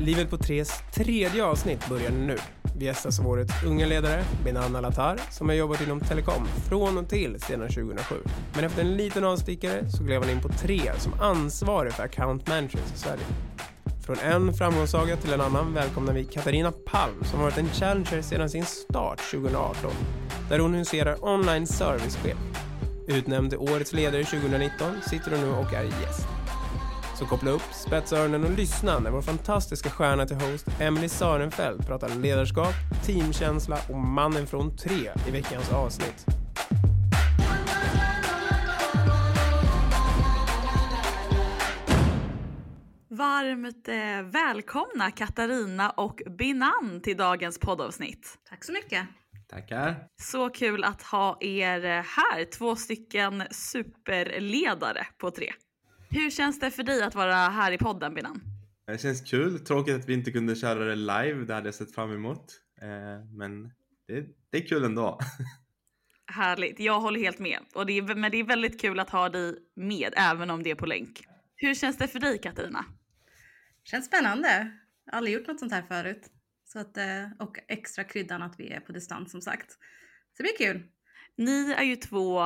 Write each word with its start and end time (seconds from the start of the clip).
Livet 0.00 0.30
på 0.30 0.36
Tres 0.36 0.72
tredje 0.94 1.44
avsnitt 1.44 1.88
börjar 1.88 2.10
nu. 2.10 2.36
Vi 2.76 2.84
gästas 2.84 3.20
av 3.20 3.28
årets 3.28 3.64
unga 3.64 3.86
ledare, 3.86 4.24
Benan 4.44 4.76
Alatar, 4.76 5.20
som 5.30 5.48
har 5.48 5.56
jobbat 5.56 5.80
inom 5.80 6.00
telekom 6.00 6.46
från 6.68 6.98
och 6.98 7.08
till 7.08 7.40
sedan 7.40 7.68
2007. 7.68 8.14
Men 8.54 8.64
efter 8.64 8.80
en 8.80 8.96
liten 8.96 9.24
avstickare 9.24 9.90
så 9.90 10.04
klev 10.04 10.22
han 10.22 10.30
in 10.30 10.40
på 10.40 10.48
Tre 10.48 10.80
som 10.98 11.12
ansvarig 11.20 11.92
för 11.92 12.02
account 12.02 12.48
managers 12.48 12.92
i 12.94 12.98
Sverige. 12.98 13.24
Från 14.06 14.18
en 14.18 14.54
framgångssaga 14.54 15.16
till 15.16 15.32
en 15.32 15.40
annan 15.40 15.74
välkomnar 15.74 16.12
vi 16.12 16.24
Katarina 16.24 16.72
Palm 16.72 17.24
som 17.24 17.40
varit 17.40 17.58
en 17.58 17.68
challenger 17.68 18.22
sedan 18.22 18.50
sin 18.50 18.64
start 18.64 19.30
2018, 19.30 19.90
där 20.48 20.58
hon 20.58 20.74
huserar 20.74 21.24
online 21.24 21.66
servicechef. 21.66 22.38
Utnämnd 23.06 23.50
till 23.50 23.58
årets 23.58 23.92
ledare 23.92 24.24
2019 24.24 24.88
sitter 25.10 25.30
hon 25.30 25.40
nu 25.40 25.50
och 25.50 25.72
är 25.72 25.84
gäst. 25.84 26.39
Så 27.20 27.26
koppla 27.26 27.50
upp, 27.50 27.72
spetsa 27.72 28.16
öronen 28.16 28.44
och 28.44 28.50
lyssna 28.50 28.98
när 28.98 29.10
vår 29.10 29.22
fantastiska 29.22 29.90
stjärna 29.90 30.26
till 30.26 30.36
host 30.36 30.66
Emily 30.80 31.08
Sarenfeld 31.08 31.86
pratar 31.86 32.08
ledarskap, 32.08 32.74
teamkänsla 33.06 33.78
och 33.88 33.98
mannen 33.98 34.46
från 34.46 34.76
tre 34.76 35.10
i 35.28 35.30
veckans 35.30 35.72
avsnitt. 35.72 36.26
Varmt 43.08 43.88
eh, 43.88 44.22
välkomna 44.32 45.10
Katarina 45.10 45.90
och 45.90 46.22
Binan 46.38 47.00
till 47.02 47.16
dagens 47.16 47.58
poddavsnitt. 47.58 48.38
Tack 48.48 48.64
så 48.64 48.72
mycket. 48.72 49.06
Tackar. 49.50 50.06
Så 50.22 50.50
kul 50.50 50.84
att 50.84 51.02
ha 51.02 51.38
er 51.40 51.80
här, 52.02 52.44
två 52.44 52.76
stycken 52.76 53.42
superledare 53.50 55.06
på 55.18 55.30
tre. 55.30 55.52
Hur 56.12 56.30
känns 56.30 56.60
det 56.60 56.70
för 56.70 56.82
dig 56.82 57.02
att 57.02 57.14
vara 57.14 57.34
här 57.34 57.72
i 57.72 57.78
podden 57.78 58.14
Binan? 58.14 58.40
Det 58.86 58.98
känns 58.98 59.30
kul. 59.30 59.58
Tråkigt 59.58 59.94
att 59.94 60.08
vi 60.08 60.14
inte 60.14 60.30
kunde 60.30 60.56
köra 60.56 60.84
det 60.84 60.94
live. 60.94 61.44
Det 61.44 61.54
hade 61.54 61.66
jag 61.66 61.74
sett 61.74 61.94
fram 61.94 62.12
emot. 62.12 62.60
Eh, 62.82 63.24
men 63.32 63.62
det, 64.08 64.26
det 64.50 64.58
är 64.58 64.66
kul 64.66 64.84
ändå. 64.84 65.18
Härligt, 66.26 66.80
jag 66.80 67.00
håller 67.00 67.20
helt 67.20 67.38
med. 67.38 67.58
Och 67.74 67.86
det 67.86 67.98
är, 67.98 68.14
men 68.14 68.30
det 68.30 68.36
är 68.36 68.44
väldigt 68.44 68.80
kul 68.80 69.00
att 69.00 69.10
ha 69.10 69.28
dig 69.28 69.56
med 69.76 70.14
även 70.16 70.50
om 70.50 70.62
det 70.62 70.70
är 70.70 70.74
på 70.74 70.86
länk. 70.86 71.24
Hur 71.56 71.74
känns 71.74 71.96
det 71.96 72.08
för 72.08 72.20
dig 72.20 72.38
Katarina? 72.38 72.84
Känns 73.84 74.06
spännande. 74.06 74.72
Jag 75.04 75.12
har 75.12 75.16
aldrig 75.16 75.34
gjort 75.34 75.46
något 75.46 75.58
sånt 75.58 75.72
här 75.72 75.82
förut. 75.82 76.30
Så 76.64 76.78
att, 76.78 76.96
eh, 76.96 77.30
och 77.38 77.58
extra 77.68 78.04
kryddan 78.04 78.42
att 78.42 78.60
vi 78.60 78.70
är 78.70 78.80
på 78.80 78.92
distans 78.92 79.30
som 79.30 79.40
sagt. 79.40 79.70
Så 80.36 80.42
det 80.42 80.42
blir 80.42 80.66
kul. 80.66 80.82
Ni 81.36 81.74
är 81.78 81.84
ju 81.84 81.96
två 81.96 82.40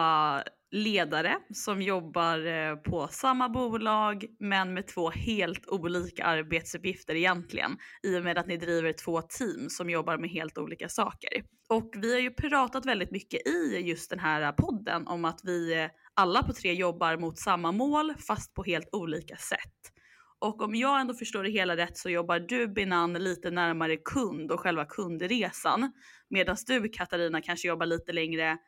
ledare 0.74 1.38
som 1.54 1.82
jobbar 1.82 2.46
eh, 2.46 2.76
på 2.76 3.08
samma 3.08 3.48
bolag 3.48 4.24
men 4.38 4.74
med 4.74 4.86
två 4.86 5.10
helt 5.10 5.68
olika 5.68 6.24
arbetsuppgifter 6.24 7.14
egentligen 7.14 7.76
i 8.02 8.18
och 8.18 8.24
med 8.24 8.38
att 8.38 8.46
ni 8.46 8.56
driver 8.56 8.92
två 8.92 9.22
team 9.22 9.70
som 9.70 9.90
jobbar 9.90 10.18
med 10.18 10.30
helt 10.30 10.58
olika 10.58 10.88
saker. 10.88 11.30
Och 11.68 11.94
vi 11.96 12.12
har 12.12 12.20
ju 12.20 12.30
pratat 12.30 12.86
väldigt 12.86 13.10
mycket 13.10 13.46
i 13.46 13.82
just 13.84 14.10
den 14.10 14.18
här 14.18 14.52
podden 14.52 15.06
om 15.06 15.24
att 15.24 15.40
vi 15.44 15.82
eh, 15.82 15.90
alla 16.14 16.42
på 16.42 16.52
tre 16.52 16.72
jobbar 16.72 17.16
mot 17.16 17.38
samma 17.38 17.72
mål 17.72 18.14
fast 18.26 18.54
på 18.54 18.62
helt 18.62 18.88
olika 18.92 19.36
sätt. 19.36 19.94
Och 20.38 20.62
om 20.62 20.74
jag 20.74 21.00
ändå 21.00 21.14
förstår 21.14 21.42
det 21.42 21.50
hela 21.50 21.76
rätt 21.76 21.96
så 21.96 22.10
jobbar 22.10 22.38
du 22.38 22.68
Binan 22.68 23.12
lite 23.12 23.50
närmare 23.50 23.96
kund 23.96 24.52
och 24.52 24.60
själva 24.60 24.84
kundresan 24.84 25.92
medan 26.28 26.56
du 26.66 26.88
Katarina 26.88 27.40
kanske 27.40 27.68
jobbar 27.68 27.86
lite 27.86 28.12
längre 28.12 28.58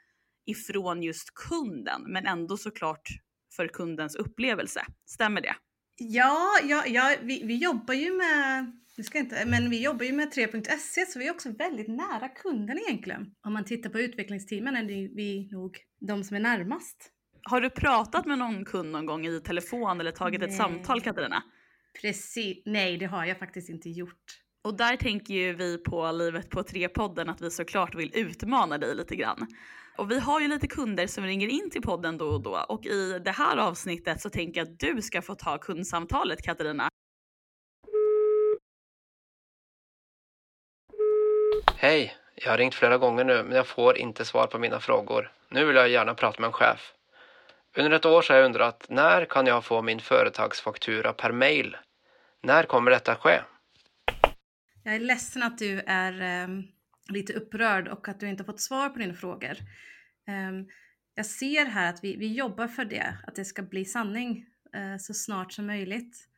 ifrån 0.46 1.02
just 1.02 1.34
kunden 1.34 2.02
men 2.12 2.26
ändå 2.26 2.56
såklart 2.56 3.08
för 3.56 3.68
kundens 3.68 4.16
upplevelse. 4.16 4.80
Stämmer 5.06 5.40
det? 5.40 5.56
Ja, 5.98 6.46
ja, 6.62 6.86
ja 6.86 7.16
vi, 7.22 7.46
vi 7.46 7.56
jobbar 7.56 7.94
ju 7.94 8.12
med 8.12 8.72
nu 8.98 9.04
ska 9.04 9.18
inte, 9.18 9.44
men 9.46 9.70
vi 9.70 9.82
jobbar 9.82 10.04
ju 10.04 10.12
med 10.12 10.32
3.se 10.32 11.06
så 11.06 11.18
vi 11.18 11.26
är 11.26 11.30
också 11.30 11.50
väldigt 11.50 11.88
nära 11.88 12.28
kunden 12.28 12.78
egentligen. 12.78 13.26
Om 13.46 13.52
man 13.52 13.64
tittar 13.64 13.90
på 13.90 14.00
utvecklingsteamen 14.00 14.76
är 14.76 15.16
vi 15.16 15.48
nog 15.52 15.78
de 16.00 16.24
som 16.24 16.36
är 16.36 16.40
närmast. 16.40 17.12
Har 17.42 17.60
du 17.60 17.70
pratat 17.70 18.26
med 18.26 18.38
någon 18.38 18.64
kund 18.64 18.90
någon 18.92 19.06
gång 19.06 19.26
i 19.26 19.40
telefon 19.40 20.00
eller 20.00 20.10
tagit 20.10 20.40
Nej. 20.40 20.48
ett 20.48 20.56
samtal 20.56 21.00
Katarina? 21.00 21.42
Precis, 22.00 22.62
nej 22.64 22.96
det 22.96 23.06
har 23.06 23.24
jag 23.24 23.38
faktiskt 23.38 23.68
inte 23.68 23.90
gjort. 23.90 24.24
Och 24.64 24.76
där 24.76 24.96
tänker 24.96 25.34
ju 25.34 25.54
vi 25.54 25.78
på 25.78 26.12
Livet 26.12 26.50
på 26.50 26.62
tre-podden 26.62 27.28
att 27.28 27.40
vi 27.40 27.50
såklart 27.50 27.94
vill 27.94 28.10
utmana 28.14 28.78
dig 28.78 28.94
lite 28.94 29.16
grann. 29.16 29.46
Och 29.96 30.10
vi 30.10 30.18
har 30.18 30.40
ju 30.40 30.48
lite 30.48 30.66
kunder 30.66 31.06
som 31.06 31.24
ringer 31.24 31.48
in 31.48 31.70
till 31.70 31.82
podden 31.82 32.18
då 32.18 32.28
och 32.28 32.42
då 32.42 32.64
och 32.68 32.86
i 32.86 33.18
det 33.18 33.30
här 33.30 33.56
avsnittet 33.56 34.20
så 34.20 34.30
tänker 34.30 34.60
jag 34.60 34.68
att 34.68 34.78
du 34.78 35.02
ska 35.02 35.22
få 35.22 35.34
ta 35.34 35.58
kundsamtalet 35.58 36.42
Katarina. 36.42 36.88
Hej, 41.76 42.16
jag 42.34 42.50
har 42.50 42.58
ringt 42.58 42.74
flera 42.74 42.98
gånger 42.98 43.24
nu 43.24 43.42
men 43.42 43.56
jag 43.56 43.66
får 43.66 43.98
inte 43.98 44.24
svar 44.24 44.46
på 44.46 44.58
mina 44.58 44.80
frågor. 44.80 45.32
Nu 45.50 45.64
vill 45.64 45.76
jag 45.76 45.88
gärna 45.88 46.14
prata 46.14 46.40
med 46.40 46.48
en 46.48 46.52
chef. 46.52 46.92
Under 47.76 47.90
ett 47.90 48.04
år 48.04 48.22
så 48.22 48.32
har 48.32 48.38
jag 48.38 48.46
undrat 48.46 48.86
när 48.88 49.24
kan 49.24 49.46
jag 49.46 49.64
få 49.64 49.82
min 49.82 50.00
företagsfaktura 50.00 51.12
per 51.12 51.32
mail? 51.32 51.76
När 52.42 52.62
kommer 52.62 52.90
detta 52.90 53.14
ske? 53.14 53.40
Jag 54.84 54.94
är 54.94 54.98
ledsen 54.98 55.42
att 55.42 55.58
du 55.58 55.80
är 55.86 56.44
um 56.44 56.75
lite 57.08 57.32
upprörd 57.32 57.88
och 57.88 58.08
att 58.08 58.20
du 58.20 58.28
inte 58.28 58.44
fått 58.44 58.60
svar 58.60 58.88
på 58.88 58.98
dina 58.98 59.14
frågor. 59.14 59.56
Um, 60.28 60.68
jag 61.14 61.26
ser 61.26 61.66
här 61.66 61.88
att 61.90 62.04
vi, 62.04 62.16
vi 62.16 62.32
jobbar 62.32 62.68
för 62.68 62.84
det, 62.84 63.18
att 63.26 63.34
det 63.34 63.44
ska 63.44 63.62
bli 63.62 63.84
sanning 63.84 64.46
uh, 64.76 64.96
så 64.98 65.14
snart 65.14 65.52
som 65.52 65.66
möjligt. 65.66 66.28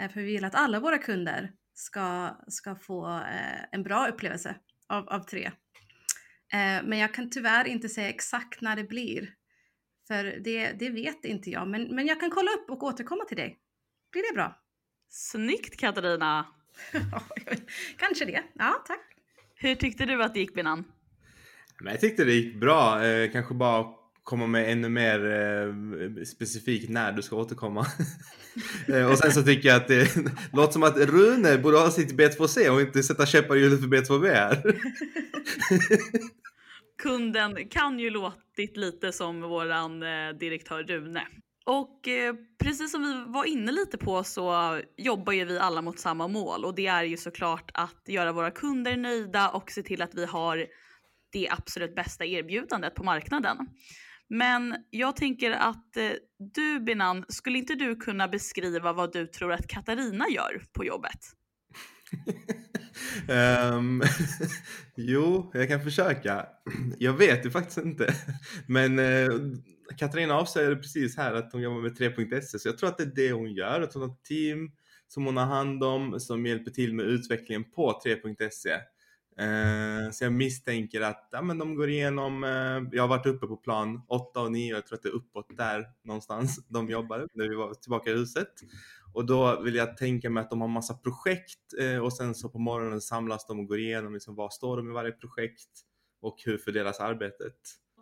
Uh, 0.00 0.08
för 0.08 0.20
vi 0.20 0.26
vill 0.26 0.44
att 0.44 0.54
alla 0.54 0.80
våra 0.80 0.98
kunder 0.98 1.52
ska, 1.74 2.36
ska 2.48 2.74
få 2.74 3.08
uh, 3.08 3.64
en 3.72 3.82
bra 3.82 4.08
upplevelse 4.08 4.56
av, 4.86 5.08
av 5.08 5.20
tre. 5.20 5.50
men 6.84 6.98
jag 6.98 7.14
kan 7.14 7.30
tyvärr 7.30 7.66
inte 7.66 7.88
säga 7.88 8.08
exakt 8.08 8.60
när 8.60 8.76
det 8.76 8.84
blir. 8.84 9.34
För 10.06 10.24
det, 10.24 10.72
det 10.72 10.90
vet 10.90 11.24
inte 11.24 11.50
jag, 11.50 11.68
men, 11.68 11.82
men 11.94 12.06
jag 12.06 12.20
kan 12.20 12.30
kolla 12.30 12.50
upp 12.50 12.70
och 12.70 12.82
återkomma 12.82 13.24
till 13.24 13.36
dig. 13.36 13.58
Blir 14.12 14.30
det 14.30 14.34
bra? 14.34 14.62
Snyggt 15.08 15.76
Katarina! 15.76 16.46
Kanske 17.98 18.24
det. 18.24 18.42
Ja, 18.54 18.84
tack. 18.86 19.15
Hur 19.58 19.74
tyckte 19.74 20.06
du 20.06 20.22
att 20.22 20.34
det 20.34 20.40
gick 20.40 20.54
Binan? 20.54 20.84
Men 21.80 21.92
jag 21.92 22.00
tyckte 22.00 22.24
det 22.24 22.32
gick 22.32 22.60
bra. 22.60 23.04
Eh, 23.04 23.32
kanske 23.32 23.54
bara 23.54 23.86
komma 24.22 24.46
med 24.46 24.72
ännu 24.72 24.88
mer 24.88 25.24
eh, 25.24 26.24
specifikt 26.24 26.90
när 26.90 27.12
du 27.12 27.22
ska 27.22 27.36
återkomma. 27.36 27.86
eh, 28.88 29.10
och 29.10 29.18
sen 29.18 29.32
så 29.32 29.42
tycker 29.42 29.68
jag 29.68 29.76
att 29.76 29.88
det 29.88 30.16
låter 30.52 30.72
som 30.72 30.82
att 30.82 30.96
Rune 30.96 31.58
borde 31.58 31.78
ha 31.78 31.90
sitt 31.90 32.12
B2C 32.12 32.68
och 32.68 32.80
inte 32.80 33.02
sätta 33.02 33.26
käppar 33.26 33.56
i 33.56 33.60
hjulet 33.60 33.80
för 33.80 33.86
B2B 33.86 34.34
här. 34.34 34.62
Kunden 37.02 37.68
kan 37.68 37.98
ju 37.98 38.10
låtit 38.10 38.76
lite 38.76 39.12
som 39.12 39.40
våran 39.40 40.02
eh, 40.02 40.28
direktör 40.40 40.82
Rune. 40.82 41.22
Och 41.66 42.08
eh, 42.08 42.34
precis 42.58 42.90
som 42.90 43.02
vi 43.02 43.32
var 43.32 43.44
inne 43.44 43.72
lite 43.72 43.98
på 43.98 44.24
så 44.24 44.80
jobbar 44.96 45.32
ju 45.32 45.44
vi 45.44 45.58
alla 45.58 45.82
mot 45.82 45.98
samma 45.98 46.28
mål 46.28 46.64
och 46.64 46.74
det 46.74 46.86
är 46.86 47.04
ju 47.04 47.16
såklart 47.16 47.70
att 47.74 48.02
göra 48.06 48.32
våra 48.32 48.50
kunder 48.50 48.96
nöjda 48.96 49.48
och 49.48 49.70
se 49.70 49.82
till 49.82 50.02
att 50.02 50.14
vi 50.14 50.26
har 50.26 50.66
det 51.32 51.48
absolut 51.50 51.94
bästa 51.94 52.24
erbjudandet 52.24 52.94
på 52.94 53.04
marknaden. 53.04 53.56
Men 54.28 54.76
jag 54.90 55.16
tänker 55.16 55.50
att 55.50 55.96
eh, 55.96 56.10
du 56.54 56.80
Binan, 56.80 57.24
skulle 57.28 57.58
inte 57.58 57.74
du 57.74 57.96
kunna 57.96 58.28
beskriva 58.28 58.92
vad 58.92 59.12
du 59.12 59.26
tror 59.26 59.52
att 59.52 59.68
Katarina 59.68 60.28
gör 60.28 60.62
på 60.72 60.84
jobbet? 60.84 61.20
um, 63.28 64.02
jo, 64.96 65.50
jag 65.54 65.68
kan 65.68 65.82
försöka. 65.82 66.46
Jag 66.98 67.12
vet 67.12 67.46
ju 67.46 67.50
faktiskt 67.50 67.78
inte. 67.78 68.14
Men 68.66 68.98
uh, 68.98 69.56
Katarina 69.98 70.34
avslöjade 70.34 70.76
precis 70.76 71.16
här 71.16 71.34
att 71.34 71.52
hon 71.52 71.62
jobbar 71.62 71.80
med 71.80 71.98
3.se 71.98 72.58
så 72.58 72.68
jag 72.68 72.78
tror 72.78 72.88
att 72.88 72.98
det 72.98 73.04
är 73.04 73.12
det 73.14 73.32
hon 73.32 73.52
gör. 73.52 73.80
Att 73.80 73.94
hon 73.94 74.02
har 74.02 74.08
ett 74.08 74.24
team 74.24 74.70
som 75.08 75.26
hon 75.26 75.36
har 75.36 75.44
hand 75.44 75.84
om 75.84 76.20
som 76.20 76.46
hjälper 76.46 76.70
till 76.70 76.94
med 76.94 77.06
utvecklingen 77.06 77.64
på 77.70 78.00
3.se. 78.04 78.70
Eh, 79.38 80.10
så 80.10 80.24
jag 80.24 80.32
misstänker 80.32 81.00
att 81.00 81.28
ja, 81.32 81.42
men 81.42 81.58
de 81.58 81.74
går 81.74 81.90
igenom, 81.90 82.44
eh, 82.44 82.96
jag 82.96 83.02
har 83.02 83.08
varit 83.08 83.26
uppe 83.26 83.46
på 83.46 83.56
plan 83.56 84.02
8 84.08 84.40
och 84.40 84.52
9, 84.52 84.74
jag 84.74 84.86
tror 84.86 84.96
att 84.96 85.02
det 85.02 85.08
är 85.08 85.14
uppåt 85.14 85.56
där 85.56 85.86
någonstans 86.04 86.60
de 86.68 86.90
jobbar 86.90 87.28
när 87.34 87.48
vi 87.48 87.54
var 87.54 87.74
tillbaka 87.74 88.10
i 88.10 88.14
huset. 88.14 88.52
Och 89.14 89.26
då 89.26 89.60
vill 89.60 89.74
jag 89.74 89.96
tänka 89.96 90.30
mig 90.30 90.40
att 90.40 90.50
de 90.50 90.60
har 90.60 90.68
massa 90.68 90.94
projekt 90.94 91.74
eh, 91.80 91.98
och 91.98 92.12
sen 92.12 92.34
så 92.34 92.48
på 92.48 92.58
morgonen 92.58 93.00
samlas 93.00 93.46
de 93.46 93.58
och 93.58 93.66
går 93.66 93.78
igenom 93.78 94.14
liksom, 94.14 94.34
vad 94.34 94.52
står 94.52 94.76
de 94.76 94.90
i 94.90 94.92
varje 94.92 95.12
projekt 95.12 95.70
och 96.20 96.36
hur 96.44 96.58
fördelas 96.58 97.00
arbetet. 97.00 97.56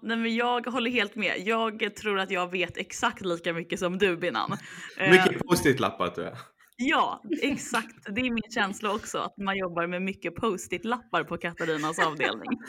Nej 0.05 0.17
men 0.17 0.35
jag 0.35 0.67
håller 0.67 0.91
helt 0.91 1.17
med. 1.17 1.35
Jag 1.39 1.95
tror 1.97 2.19
att 2.19 2.31
jag 2.31 2.51
vet 2.51 2.77
exakt 2.77 3.25
lika 3.25 3.53
mycket 3.53 3.79
som 3.79 3.99
du 3.99 4.17
Binan. 4.17 4.51
Mycket 4.99 5.33
eh, 5.33 5.39
post-it-lappar 5.39 6.09
tror 6.09 6.27
jag. 6.27 6.37
Ja, 6.77 7.23
exakt. 7.43 8.15
Det 8.15 8.21
är 8.21 8.31
min 8.31 8.51
känsla 8.55 8.95
också 8.95 9.19
att 9.19 9.37
man 9.39 9.57
jobbar 9.57 9.87
med 9.87 10.03
mycket 10.03 10.35
post-it-lappar 10.35 11.25
på 11.25 11.37
Katarinas 11.37 11.99
avdelning. 11.99 12.61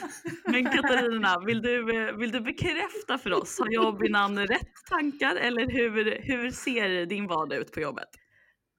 Men 0.44 0.64
Katarina, 0.64 1.40
vill 1.46 1.62
du, 1.62 1.84
vill 2.18 2.30
du 2.30 2.40
bekräfta 2.40 3.18
för 3.18 3.32
oss? 3.32 3.58
Har 3.58 3.68
jag 3.70 3.88
och 3.88 3.98
Binan 3.98 4.38
rätt 4.46 4.72
tankar 4.90 5.36
eller 5.36 5.72
hur, 5.72 6.18
hur 6.22 6.50
ser 6.50 7.06
din 7.06 7.26
vardag 7.26 7.58
ut 7.58 7.72
på 7.72 7.80
jobbet? 7.80 8.08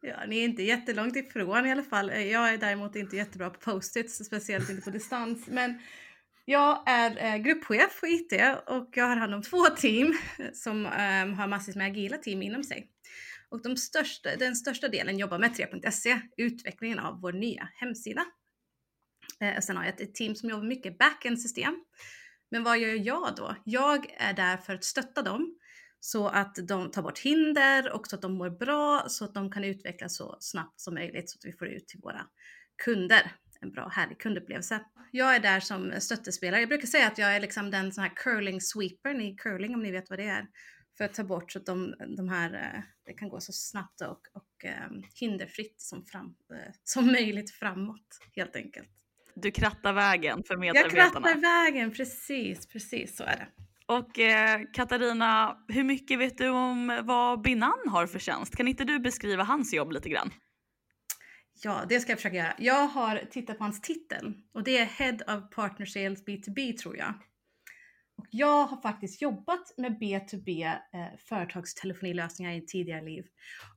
Ja, 0.02 0.16
ni 0.28 0.40
är 0.40 0.44
inte 0.44 0.64
jättelångt 0.64 1.16
ifrån 1.16 1.66
i 1.66 1.72
alla 1.72 1.84
fall. 1.84 2.10
Jag 2.10 2.54
är 2.54 2.58
däremot 2.58 2.96
inte 2.96 3.16
jättebra 3.16 3.50
på 3.50 3.60
post-its, 3.60 4.26
speciellt 4.26 4.70
inte 4.70 4.82
på 4.82 4.90
distans. 4.90 5.48
Men 5.48 5.80
jag 6.50 6.84
är 6.86 7.26
eh, 7.26 7.38
gruppchef 7.38 8.00
på 8.00 8.08
IT 8.08 8.34
och 8.68 8.90
jag 8.94 9.06
har 9.06 9.16
hand 9.16 9.34
om 9.34 9.42
två 9.42 9.66
team 9.66 10.18
som 10.54 10.86
ehm, 10.86 11.34
har 11.34 11.48
massvis 11.48 11.76
med 11.76 11.88
agila 11.88 12.18
team 12.18 12.42
inom 12.42 12.64
sig. 12.64 12.92
Och 13.50 13.62
de 13.62 13.78
största, 13.78 14.36
den 14.36 14.56
största 14.56 14.88
delen 14.88 15.18
jobbar 15.18 15.40
med 15.40 15.52
3.se, 15.52 16.22
utvecklingen 16.38 17.00
av 17.00 17.22
vår 17.22 17.32
nya 17.32 17.70
hemsida. 17.76 18.26
Eh, 19.42 19.58
och 19.58 19.64
sen 19.64 19.78
har 19.78 19.86
jag 19.86 20.02
ett 20.02 20.16
team 20.16 20.36
som 20.36 20.50
jobbar 20.50 20.64
mycket 20.64 20.98
backend-system. 20.98 21.84
Men 22.52 22.64
vad 22.64 22.80
gör 22.80 23.06
jag 23.08 23.36
då? 23.36 23.56
Jag 23.64 24.16
är 24.18 24.34
där 24.34 24.58
för 24.58 24.74
att 24.74 24.84
stötta 24.84 25.22
dem 25.22 25.58
så 26.00 26.28
att 26.28 26.56
de 26.68 26.92
tar 26.92 27.02
bort 27.02 27.20
hinder 27.20 27.92
och 27.92 28.08
så 28.08 28.16
att 28.16 28.22
de 28.22 28.34
mår 28.34 28.50
bra 28.50 29.06
så 29.08 29.26
att 29.26 29.34
de 29.34 29.52
kan 29.52 29.64
utvecklas 29.64 30.18
så 30.18 30.38
snabbt 30.40 30.82
som 30.82 30.94
möjligt 30.94 31.30
så 31.30 31.38
att 31.38 31.54
vi 31.54 31.58
får 31.58 31.68
ut 31.68 31.88
till 31.88 32.00
våra 32.00 32.22
kunder 32.84 33.32
en 33.62 33.72
bra 33.72 33.88
härlig 33.88 34.20
kundupplevelse. 34.20 34.80
Jag 35.12 35.36
är 35.36 35.40
där 35.40 35.60
som 35.60 35.94
stöttespelare. 36.00 36.62
Jag 36.62 36.70
brukar 36.70 36.88
säga 36.88 37.08
att 37.08 37.18
jag 37.18 37.36
är 37.36 37.40
liksom 37.40 37.72
den 37.72 37.92
sån 37.92 38.04
här 38.04 38.12
curling 38.16 38.62
sweepern 38.62 39.22
i 39.22 39.36
curling 39.36 39.76
om 39.76 39.84
ni 39.84 39.92
vet 39.92 40.10
vad 40.10 40.20
det 40.20 40.26
är. 40.26 40.48
För 40.98 41.06
att 41.06 41.14
ta 41.14 41.24
bort 41.24 41.52
så 41.52 41.60
att 41.60 41.66
de, 41.66 41.96
de 42.18 42.30
här, 42.30 42.54
eh, 42.54 42.82
det 43.06 43.14
kan 43.14 43.30
gå 43.30 43.40
så 43.40 43.54
snabbt 43.54 44.02
och, 44.02 44.22
och 44.34 44.66
um, 44.90 45.04
hinderfritt 45.16 45.82
som, 45.82 46.06
fram, 46.06 46.26
uh, 46.26 46.58
som 46.84 47.06
möjligt 47.06 47.52
framåt 47.52 48.20
helt 48.36 48.56
enkelt. 48.56 48.90
Du 49.36 49.52
krattar 49.52 49.94
vägen 49.94 50.44
för 50.48 50.58
medarbetarna. 50.58 50.98
Jag 50.98 51.12
krattar 51.12 51.42
vägen, 51.42 51.92
precis, 51.92 52.68
precis 52.68 53.18
så 53.18 53.24
är 53.24 53.36
det. 53.38 53.48
Och 53.86 54.20
eh, 54.20 54.62
Katarina, 54.74 55.58
hur 55.68 55.84
mycket 55.84 56.20
vet 56.20 56.38
du 56.38 56.50
om 56.50 57.02
vad 57.04 57.42
Binan 57.42 57.80
har 57.88 58.08
för 58.08 58.20
tjänst? 58.20 58.56
Kan 58.56 58.68
inte 58.68 58.84
du 58.84 59.00
beskriva 59.00 59.44
hans 59.44 59.74
jobb 59.74 59.92
lite 59.92 60.10
grann? 60.10 60.32
Ja, 61.64 61.86
det 61.90 62.00
ska 62.00 62.12
jag 62.12 62.20
försöka 62.20 62.36
göra. 62.36 62.54
Jag 62.58 62.88
har 62.88 63.22
tittat 63.32 63.58
på 63.58 63.64
hans 63.64 63.82
titel 63.82 64.34
och 64.54 64.64
det 64.64 64.78
är 64.78 64.86
Head 64.86 65.18
of 65.28 65.56
Partner 65.56 65.86
Sales 65.86 66.26
B2B 66.26 66.78
tror 66.78 66.98
jag. 66.98 67.14
Och 68.18 68.26
jag 68.30 68.68
har 68.68 68.82
faktiskt 68.82 69.22
jobbat 69.22 69.74
med 69.78 69.92
B2B 69.92 70.66
eh, 70.66 71.18
företagstelefonilösningar 71.18 72.54
i 72.54 72.66
tidigare 72.66 73.06
liv. 73.06 73.26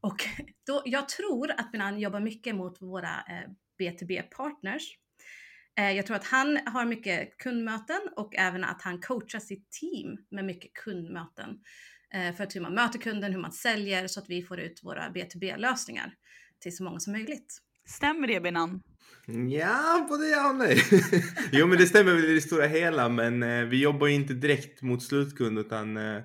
Och 0.01 0.17
då, 0.67 0.83
jag 0.85 1.09
tror 1.09 1.51
att 1.51 1.73
Benan 1.73 2.01
jobbar 2.01 2.21
mycket 2.21 2.55
mot 2.55 2.83
våra 2.83 3.09
eh, 3.09 3.51
B2B-partners. 3.81 4.83
Eh, 5.79 5.91
jag 5.91 6.07
tror 6.07 6.17
att 6.17 6.27
han 6.27 6.59
har 6.67 6.85
mycket 6.85 7.39
kundmöten 7.39 8.01
och 8.17 8.37
även 8.37 8.65
att 8.65 8.83
han 8.83 9.01
coachar 9.01 9.39
sitt 9.39 9.71
team 9.71 10.19
med 10.31 10.45
mycket 10.45 10.73
kundmöten. 10.73 11.59
Eh, 12.15 12.35
för 12.35 12.45
att 12.45 12.57
hur 12.57 12.61
man 12.61 12.75
möter 12.75 12.99
kunden, 12.99 13.33
hur 13.33 13.41
man 13.41 13.53
säljer 13.53 14.07
så 14.07 14.21
att 14.21 14.31
vi 14.31 14.43
får 14.43 14.61
ut 14.61 14.81
våra 14.83 15.09
B2B-lösningar 15.09 16.15
till 16.59 16.77
så 16.77 16.85
många 16.85 17.01
som 17.01 17.13
möjligt. 17.13 17.63
Stämmer 17.91 18.27
det 18.29 18.41
Benan? 18.41 18.83
Ja, 19.51 20.07
både 20.09 20.27
ja 20.27 20.51
och 20.51 20.55
nej. 20.55 20.83
jo, 21.53 21.67
men 21.67 21.79
det 21.79 21.87
stämmer 21.87 22.15
väl 22.15 22.25
i 22.25 22.35
det 22.35 22.41
stora 22.41 22.67
hela, 22.67 23.09
men 23.09 23.43
eh, 23.43 23.65
vi 23.65 23.83
jobbar 23.83 24.07
ju 24.07 24.15
inte 24.15 24.35
direkt 24.35 24.83
mot 24.83 25.03
slutkund 25.03 25.59
utan 25.59 25.97
eh, 25.97 26.23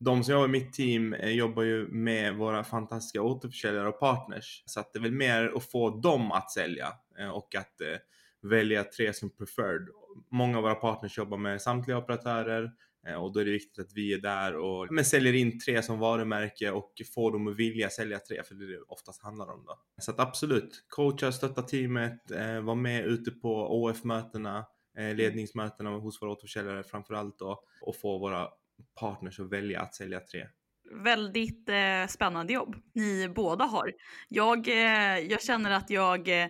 de 0.00 0.24
som 0.24 0.32
jobbar 0.32 0.44
i 0.44 0.50
mitt 0.50 0.72
team 0.72 1.14
eh, 1.14 1.30
jobbar 1.30 1.62
ju 1.62 1.88
med 1.88 2.34
våra 2.34 2.64
fantastiska 2.64 3.22
återförsäljare 3.22 3.88
och 3.88 4.00
partners. 4.00 4.62
Så 4.66 4.80
att 4.80 4.92
det 4.92 4.98
är 4.98 5.02
väl 5.02 5.12
mer 5.12 5.52
att 5.56 5.70
få 5.70 6.00
dem 6.00 6.32
att 6.32 6.50
sälja 6.50 6.88
eh, 7.18 7.28
och 7.28 7.54
att 7.54 7.80
eh, 7.80 7.98
välja 8.50 8.84
tre 8.84 9.12
som 9.12 9.30
preferred. 9.30 9.88
Många 10.30 10.56
av 10.56 10.62
våra 10.62 10.74
partners 10.74 11.18
jobbar 11.18 11.38
med 11.38 11.62
samtliga 11.62 11.98
operatörer 11.98 12.70
och 13.18 13.32
då 13.32 13.40
är 13.40 13.44
det 13.44 13.50
viktigt 13.50 13.86
att 13.86 13.92
vi 13.94 14.14
är 14.14 14.18
där 14.18 14.56
och 14.56 14.86
men, 14.90 15.04
säljer 15.04 15.32
in 15.32 15.58
tre 15.58 15.82
som 15.82 15.98
varumärke 15.98 16.70
och 16.70 16.92
får 17.14 17.32
dem 17.32 17.48
att 17.48 17.56
vilja 17.56 17.90
sälja 17.90 18.18
tre, 18.18 18.42
för 18.42 18.54
det 18.54 18.64
är 18.64 18.68
det 18.68 18.82
oftast 18.88 19.22
handlar 19.22 19.52
om 19.52 19.64
då. 19.64 19.78
Så 20.00 20.10
att 20.10 20.20
absolut, 20.20 20.84
coacha, 20.88 21.32
stötta 21.32 21.62
teamet, 21.62 22.30
eh, 22.30 22.60
vara 22.60 22.76
med 22.76 23.04
ute 23.04 23.30
på 23.30 23.82
OF-mötena, 23.82 24.66
eh, 24.98 25.14
ledningsmötena 25.14 25.90
hos 25.90 26.22
våra 26.22 26.30
återförsäljare 26.30 26.82
framförallt 26.82 27.38
då 27.38 27.64
och 27.80 27.96
få 27.96 28.18
våra 28.18 28.48
partners 29.00 29.40
att 29.40 29.52
välja 29.52 29.80
att 29.80 29.94
sälja 29.94 30.20
tre. 30.20 30.46
Väldigt 31.04 31.68
eh, 31.68 32.06
spännande 32.08 32.52
jobb 32.52 32.76
ni 32.94 33.28
båda 33.28 33.64
har. 33.64 33.92
Jag, 34.28 34.68
eh, 34.68 35.18
jag 35.18 35.42
känner 35.42 35.70
att 35.70 35.90
jag 35.90 36.42
eh, 36.42 36.48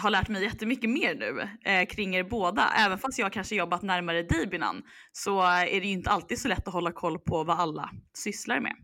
har 0.00 0.10
lärt 0.10 0.28
mig 0.28 0.42
jättemycket 0.42 0.90
mer 0.90 1.14
nu 1.14 1.48
eh, 1.72 1.86
kring 1.86 2.14
er 2.14 2.24
båda. 2.24 2.72
Även 2.76 2.98
fast 2.98 3.18
jag 3.18 3.32
kanske 3.32 3.56
jobbat 3.56 3.82
närmare 3.82 4.22
dig 4.22 4.46
Binan 4.46 4.82
så 5.12 5.42
är 5.42 5.80
det 5.80 5.86
ju 5.86 5.92
inte 5.92 6.10
alltid 6.10 6.38
så 6.38 6.48
lätt 6.48 6.68
att 6.68 6.74
hålla 6.74 6.92
koll 6.92 7.18
på 7.18 7.44
vad 7.44 7.60
alla 7.60 7.90
sysslar 8.14 8.60
med. 8.60 8.74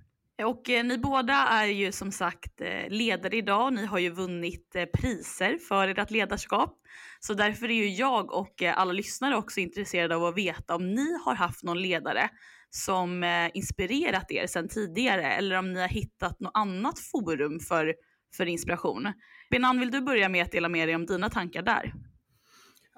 Och 0.45 0.71
eh, 0.71 0.85
ni 0.85 0.99
båda 0.99 1.35
är 1.35 1.67
ju 1.67 1.93
som 1.93 2.13
sagt 2.13 2.61
eh, 2.61 2.89
ledare 2.89 3.37
idag. 3.37 3.73
Ni 3.73 3.87
har 3.87 3.99
ju 3.99 4.11
vunnit 4.11 4.77
eh, 4.77 4.85
priser 4.85 5.59
för 5.69 5.89
ert 5.89 6.11
ledarskap. 6.11 6.79
Så 7.21 7.35
därför 7.35 7.71
är 7.71 7.75
ju 7.75 7.89
jag 7.89 8.33
och 8.33 8.63
eh, 8.63 8.79
alla 8.79 8.93
lyssnare 8.93 9.37
också 9.37 9.61
intresserade 9.61 10.17
av 10.17 10.25
att 10.25 10.37
veta 10.37 10.75
om 10.75 10.95
ni 10.95 11.19
har 11.25 11.35
haft 11.35 11.63
någon 11.63 11.83
ledare 11.83 12.31
som 12.71 13.23
eh, 13.23 13.51
inspirerat 13.55 14.31
er 14.31 14.47
sedan 14.47 14.69
tidigare 14.69 15.33
eller 15.33 15.59
om 15.59 15.73
ni 15.73 15.81
har 15.81 15.89
hittat 15.89 16.41
något 16.41 16.53
annat 16.55 16.99
forum 16.99 17.61
för 17.61 17.95
för 18.37 18.47
inspiration. 18.47 19.13
Benan, 19.51 19.81
vill 19.81 19.91
du 19.91 20.01
börja 20.01 20.29
med 20.29 20.43
att 20.43 20.53
dela 20.53 20.69
med 20.69 20.89
dig 20.89 20.95
om 20.95 21.07
dina 21.07 21.31
tankar 21.31 21.63
där? 21.63 21.93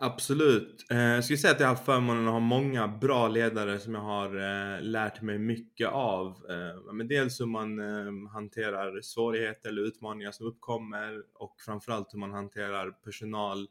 Absolut. 0.00 0.86
Eh, 0.90 0.98
jag 0.98 1.24
skulle 1.24 1.38
säga 1.38 1.52
att 1.52 1.60
jag 1.60 1.66
har 1.66 1.74
haft 1.74 1.84
förmånen 1.84 2.26
att 2.26 2.32
ha 2.32 2.40
många 2.40 2.88
bra 2.88 3.28
ledare 3.28 3.78
som 3.78 3.94
jag 3.94 4.00
har 4.00 4.36
eh, 4.36 4.82
lärt 4.82 5.22
mig 5.22 5.38
mycket 5.38 5.88
av. 5.88 6.26
Eh, 6.26 6.92
men 6.92 7.08
dels 7.08 7.40
hur 7.40 7.46
man 7.46 7.78
hanterar 8.26 9.00
svårigheter 9.00 9.68
eller 9.68 9.82
utmaningar 9.82 10.32
som 10.32 10.46
uppkommer 10.46 11.22
och 11.34 11.56
framförallt 11.66 12.14
hur 12.14 12.18
man 12.18 12.32
hanterar 12.32 12.90
personal 12.90 13.68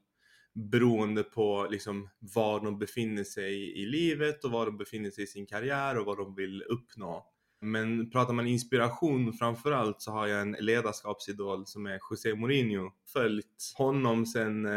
beroende 0.71 1.23
på 1.23 1.67
liksom 1.71 2.09
var 2.19 2.59
de 2.59 2.79
befinner 2.79 3.23
sig 3.23 3.81
i 3.81 3.85
livet 3.85 4.43
och 4.43 4.51
var 4.51 4.65
de 4.65 4.77
befinner 4.77 5.09
sig 5.09 5.23
i 5.23 5.27
sin 5.27 5.45
karriär 5.45 5.97
och 5.97 6.05
vad 6.05 6.17
de 6.17 6.35
vill 6.35 6.63
uppnå. 6.63 7.25
Men 7.61 8.09
pratar 8.09 8.33
man 8.33 8.47
inspiration 8.47 9.33
framförallt 9.33 10.01
så 10.01 10.11
har 10.11 10.27
jag 10.27 10.41
en 10.41 10.51
ledarskapsidol 10.59 11.67
som 11.67 11.85
är 11.85 11.99
José 12.09 12.35
Mourinho. 12.35 12.91
Följt 13.13 13.73
honom 13.75 14.25
sedan 14.25 14.67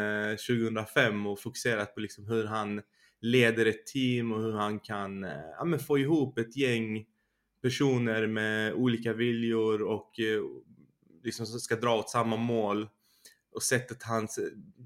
2005 0.48 1.20
eh, 1.20 1.32
och 1.32 1.40
fokuserat 1.40 1.94
på 1.94 2.00
liksom 2.00 2.26
hur 2.26 2.44
han 2.44 2.82
leder 3.20 3.66
ett 3.66 3.86
team 3.86 4.32
och 4.32 4.42
hur 4.42 4.52
han 4.52 4.80
kan 4.80 5.24
eh, 5.24 5.30
ja, 5.58 5.64
men 5.64 5.78
få 5.78 5.98
ihop 5.98 6.38
ett 6.38 6.56
gäng 6.56 7.06
personer 7.62 8.26
med 8.26 8.75
olika 8.75 9.12
viljor 9.12 9.82
och 9.82 10.20
eh, 10.20 10.42
liksom 11.22 11.46
ska 11.46 11.76
dra 11.76 11.99
åt 11.99 12.10
samma 12.10 12.37
mål. 12.37 12.88
Och 13.54 13.62
sättet 13.62 14.02
hans, 14.02 14.38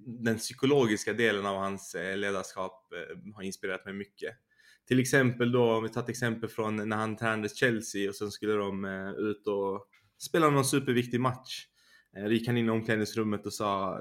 den 0.07 0.39
psykologiska 0.39 1.13
delen 1.13 1.47
av 1.47 1.57
hans 1.57 1.97
ledarskap 2.17 2.93
har 3.35 3.43
inspirerat 3.43 3.85
mig 3.85 3.95
mycket. 3.95 4.35
Till 4.89 5.01
exempel 5.01 5.53
då, 5.53 5.73
om 5.73 5.83
vi 5.83 5.89
tar 5.89 6.03
ett 6.03 6.09
exempel 6.09 6.49
från 6.49 6.89
när 6.89 6.97
han 6.97 7.17
tränade 7.17 7.49
Chelsea 7.49 8.09
och 8.09 8.15
sen 8.15 8.31
skulle 8.31 8.53
de 8.53 8.85
eh, 8.85 9.11
ut 9.11 9.47
och 9.47 9.89
spela 10.19 10.51
någon 10.51 10.65
superviktig 10.65 11.21
match. 11.21 11.67
Eh, 12.17 12.25
då 12.25 12.31
gick 12.31 12.47
han 12.47 12.57
in 12.57 12.67
i 12.67 12.71
omklädningsrummet 12.71 13.47
och 13.47 13.53
sa, 13.53 14.01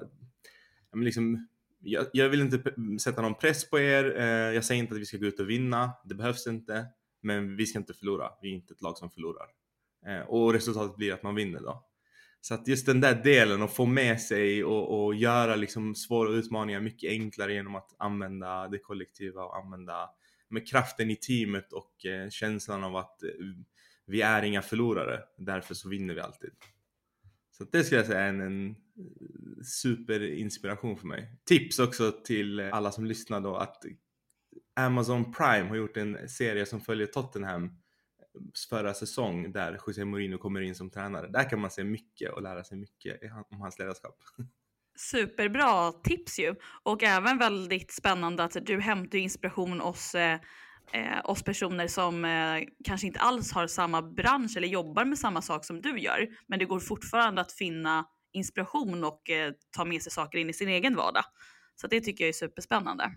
men 0.93 1.05
liksom, 1.05 1.47
jag, 1.79 2.05
jag, 2.13 2.29
vill 2.29 2.41
inte 2.41 2.73
sätta 2.99 3.21
någon 3.21 3.35
press 3.35 3.69
på 3.69 3.79
er, 3.79 4.19
eh, 4.19 4.25
jag 4.55 4.65
säger 4.65 4.81
inte 4.81 4.93
att 4.93 5.01
vi 5.01 5.05
ska 5.05 5.17
gå 5.17 5.25
ut 5.25 5.39
och 5.39 5.49
vinna, 5.49 5.91
det 6.05 6.15
behövs 6.15 6.47
inte, 6.47 6.85
men 7.21 7.55
vi 7.55 7.65
ska 7.65 7.79
inte 7.79 7.93
förlora, 7.93 8.29
vi 8.41 8.49
är 8.49 8.53
inte 8.53 8.73
ett 8.73 8.81
lag 8.81 8.97
som 8.97 9.11
förlorar. 9.11 9.47
Och 10.27 10.53
resultatet 10.53 10.97
blir 10.97 11.13
att 11.13 11.23
man 11.23 11.35
vinner 11.35 11.59
då. 11.59 11.85
Så 12.41 12.53
att 12.53 12.67
just 12.67 12.85
den 12.85 13.01
där 13.01 13.23
delen 13.23 13.61
att 13.61 13.73
få 13.73 13.85
med 13.85 14.21
sig 14.21 14.63
och, 14.63 15.05
och 15.05 15.15
göra 15.15 15.55
liksom 15.55 15.95
svåra 15.95 16.29
utmaningar 16.29 16.81
mycket 16.81 17.09
enklare 17.09 17.53
genom 17.53 17.75
att 17.75 17.95
använda 17.97 18.67
det 18.67 18.79
kollektiva 18.79 19.43
och 19.43 19.57
använda 19.57 20.09
med 20.53 20.67
kraften 20.67 21.11
i 21.11 21.15
teamet 21.15 21.73
och 21.73 22.05
eh, 22.05 22.29
känslan 22.29 22.83
av 22.83 22.95
att 22.95 23.23
eh, 23.23 23.29
vi 24.05 24.21
är 24.21 24.43
inga 24.43 24.61
förlorare. 24.61 25.23
Därför 25.37 25.73
så 25.73 25.89
vinner 25.89 26.13
vi 26.13 26.21
alltid. 26.21 26.51
Så 27.51 27.63
det 27.63 27.83
skulle 27.83 27.99
jag 27.99 28.07
säga 28.07 28.19
är 28.19 28.29
en, 28.29 28.41
en 28.41 28.69
eh, 28.69 28.75
superinspiration 29.63 30.97
för 30.97 31.07
mig. 31.07 31.39
Tips 31.45 31.79
också 31.79 32.11
till 32.11 32.59
alla 32.59 32.91
som 32.91 33.05
lyssnar 33.05 33.41
då 33.41 33.55
att 33.55 33.83
Amazon 34.75 35.33
Prime 35.33 35.69
har 35.69 35.75
gjort 35.75 35.97
en 35.97 36.29
serie 36.29 36.65
som 36.65 36.81
följer 36.81 37.07
Tottenham 37.07 37.79
förra 38.69 38.93
säsong 38.93 39.51
där 39.51 39.79
José 39.87 40.05
Mourinho 40.05 40.37
kommer 40.37 40.61
in 40.61 40.75
som 40.75 40.89
tränare. 40.89 41.27
Där 41.27 41.49
kan 41.49 41.59
man 41.59 41.71
se 41.71 41.83
mycket 41.83 42.31
och 42.31 42.41
lära 42.41 42.63
sig 42.63 42.77
mycket 42.77 43.19
om 43.49 43.61
hans 43.61 43.79
ledarskap. 43.79 44.17
Superbra 44.95 45.91
tips 45.91 46.39
ju 46.39 46.55
och 46.83 47.03
även 47.03 47.37
väldigt 47.37 47.91
spännande 47.91 48.43
att 48.43 48.57
du 48.65 48.81
hämtar 48.81 49.17
inspiration 49.17 49.79
hos 49.79 50.15
eh, 50.15 50.39
eh 50.93 51.19
oss 51.23 51.43
personer 51.43 51.87
som 51.87 52.25
eh, 52.25 52.63
kanske 52.83 53.07
inte 53.07 53.19
alls 53.19 53.51
har 53.51 53.67
samma 53.67 54.01
bransch 54.01 54.57
eller 54.57 54.67
jobbar 54.67 55.05
med 55.05 55.19
samma 55.19 55.41
sak 55.41 55.65
som 55.65 55.81
du 55.81 55.99
gör. 55.99 56.27
Men 56.47 56.59
det 56.59 56.65
går 56.65 56.79
fortfarande 56.79 57.41
att 57.41 57.51
finna 57.51 58.05
inspiration 58.33 59.03
och 59.03 59.29
eh, 59.29 59.51
ta 59.71 59.85
med 59.85 60.01
sig 60.01 60.11
saker 60.11 60.37
in 60.37 60.49
i 60.49 60.53
sin 60.53 60.69
egen 60.69 60.95
vardag. 60.95 61.23
Så 61.75 61.87
det 61.87 62.01
tycker 62.01 62.23
jag 62.23 62.29
är 62.29 62.33
superspännande. 62.33 63.11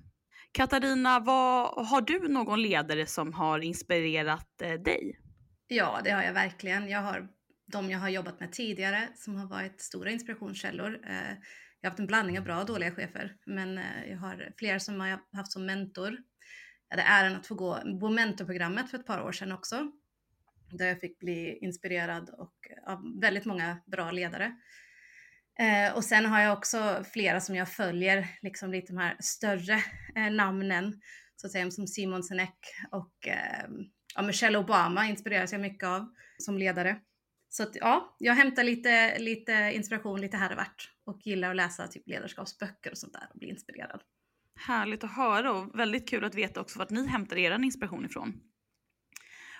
Katarina, 0.53 1.21
vad, 1.21 1.87
har 1.87 2.01
du 2.01 2.29
någon 2.29 2.63
ledare 2.63 3.07
som 3.07 3.33
har 3.33 3.59
inspirerat 3.59 4.63
eh, 4.63 4.73
dig? 4.73 5.21
Ja, 5.69 6.01
det 6.05 6.11
har 6.11 6.23
jag 6.23 6.33
verkligen. 6.33 6.89
Jag 6.89 7.01
har 7.01 7.29
de 7.67 7.91
jag 7.91 7.99
har 7.99 8.09
jobbat 8.09 8.41
med 8.41 8.53
tidigare 8.53 9.09
som 9.15 9.37
har 9.37 9.47
varit 9.47 9.81
stora 9.81 10.11
inspirationskällor. 10.11 11.01
Eh, 11.05 11.37
jag 11.87 11.91
har 11.91 11.93
haft 11.93 12.01
en 12.01 12.07
blandning 12.07 12.39
av 12.39 12.45
bra 12.45 12.61
och 12.61 12.67
dåliga 12.67 12.91
chefer, 12.91 13.37
men 13.47 13.79
eh, 13.79 14.11
jag 14.11 14.19
har 14.19 14.53
flera 14.59 14.81
som 14.81 15.01
jag 15.01 15.19
har 15.33 15.39
haft 15.39 15.53
som 15.53 15.67
mentor. 15.67 16.17
Jag 16.89 16.97
hade 16.97 17.09
äran 17.09 17.37
att 17.37 17.47
få 17.47 17.55
gå 17.55 17.99
på 18.01 18.09
mentorprogrammet 18.09 18.91
för 18.91 18.99
ett 18.99 19.07
par 19.07 19.23
år 19.23 19.33
sedan 19.33 19.53
också, 19.53 19.93
där 20.71 20.87
jag 20.87 21.01
fick 21.01 21.19
bli 21.19 21.59
inspirerad 21.59 22.31
och, 22.31 22.55
eh, 22.71 22.93
av 22.93 23.21
väldigt 23.21 23.45
många 23.45 23.79
bra 23.87 24.11
ledare. 24.11 24.57
Eh, 25.59 25.97
och 25.97 26.05
sen 26.05 26.27
har 26.27 26.41
jag 26.41 26.59
också 26.59 27.05
flera 27.13 27.41
som 27.41 27.57
jag 27.57 27.69
följer, 27.69 28.27
liksom 28.43 28.71
lite 28.71 28.93
de 28.93 28.99
här 28.99 29.17
större 29.21 29.83
eh, 30.17 30.31
namnen, 30.31 31.01
så 31.37 31.47
att 31.47 31.53
säga, 31.53 31.71
som 31.71 31.87
Simon 31.87 32.23
Sinek 32.23 32.59
och 32.91 33.29
eh, 33.29 33.69
ja, 34.15 34.23
Michelle 34.23 34.59
Obama 34.59 35.07
inspireras 35.07 35.53
jag 35.53 35.61
mycket 35.61 35.87
av 35.87 36.15
som 36.39 36.59
ledare. 36.59 37.01
Så 37.57 37.63
att, 37.63 37.77
ja, 37.77 38.17
jag 38.19 38.35
hämtar 38.35 38.65
lite, 38.65 39.19
lite 39.19 39.71
inspiration 39.75 40.21
lite 40.21 40.37
här 40.37 40.51
och 40.51 40.57
vart 40.57 40.91
och 41.05 41.27
gillar 41.27 41.51
att 41.51 41.57
läsa 41.57 41.89
typ 41.89 42.09
ledarskapsböcker 42.09 42.91
och 42.91 42.99
sånt 42.99 43.13
där 43.13 43.29
och 43.33 43.39
bli 43.39 43.49
inspirerad. 43.49 44.01
Härligt 44.57 45.05
att 45.05 45.17
höra 45.17 45.53
och 45.53 45.79
väldigt 45.79 46.09
kul 46.09 46.25
att 46.25 46.35
veta 46.35 46.61
också 46.61 46.79
vart 46.79 46.91
ni 46.91 47.07
hämtar 47.07 47.37
er 47.37 47.65
inspiration 47.65 48.05
ifrån. 48.05 48.41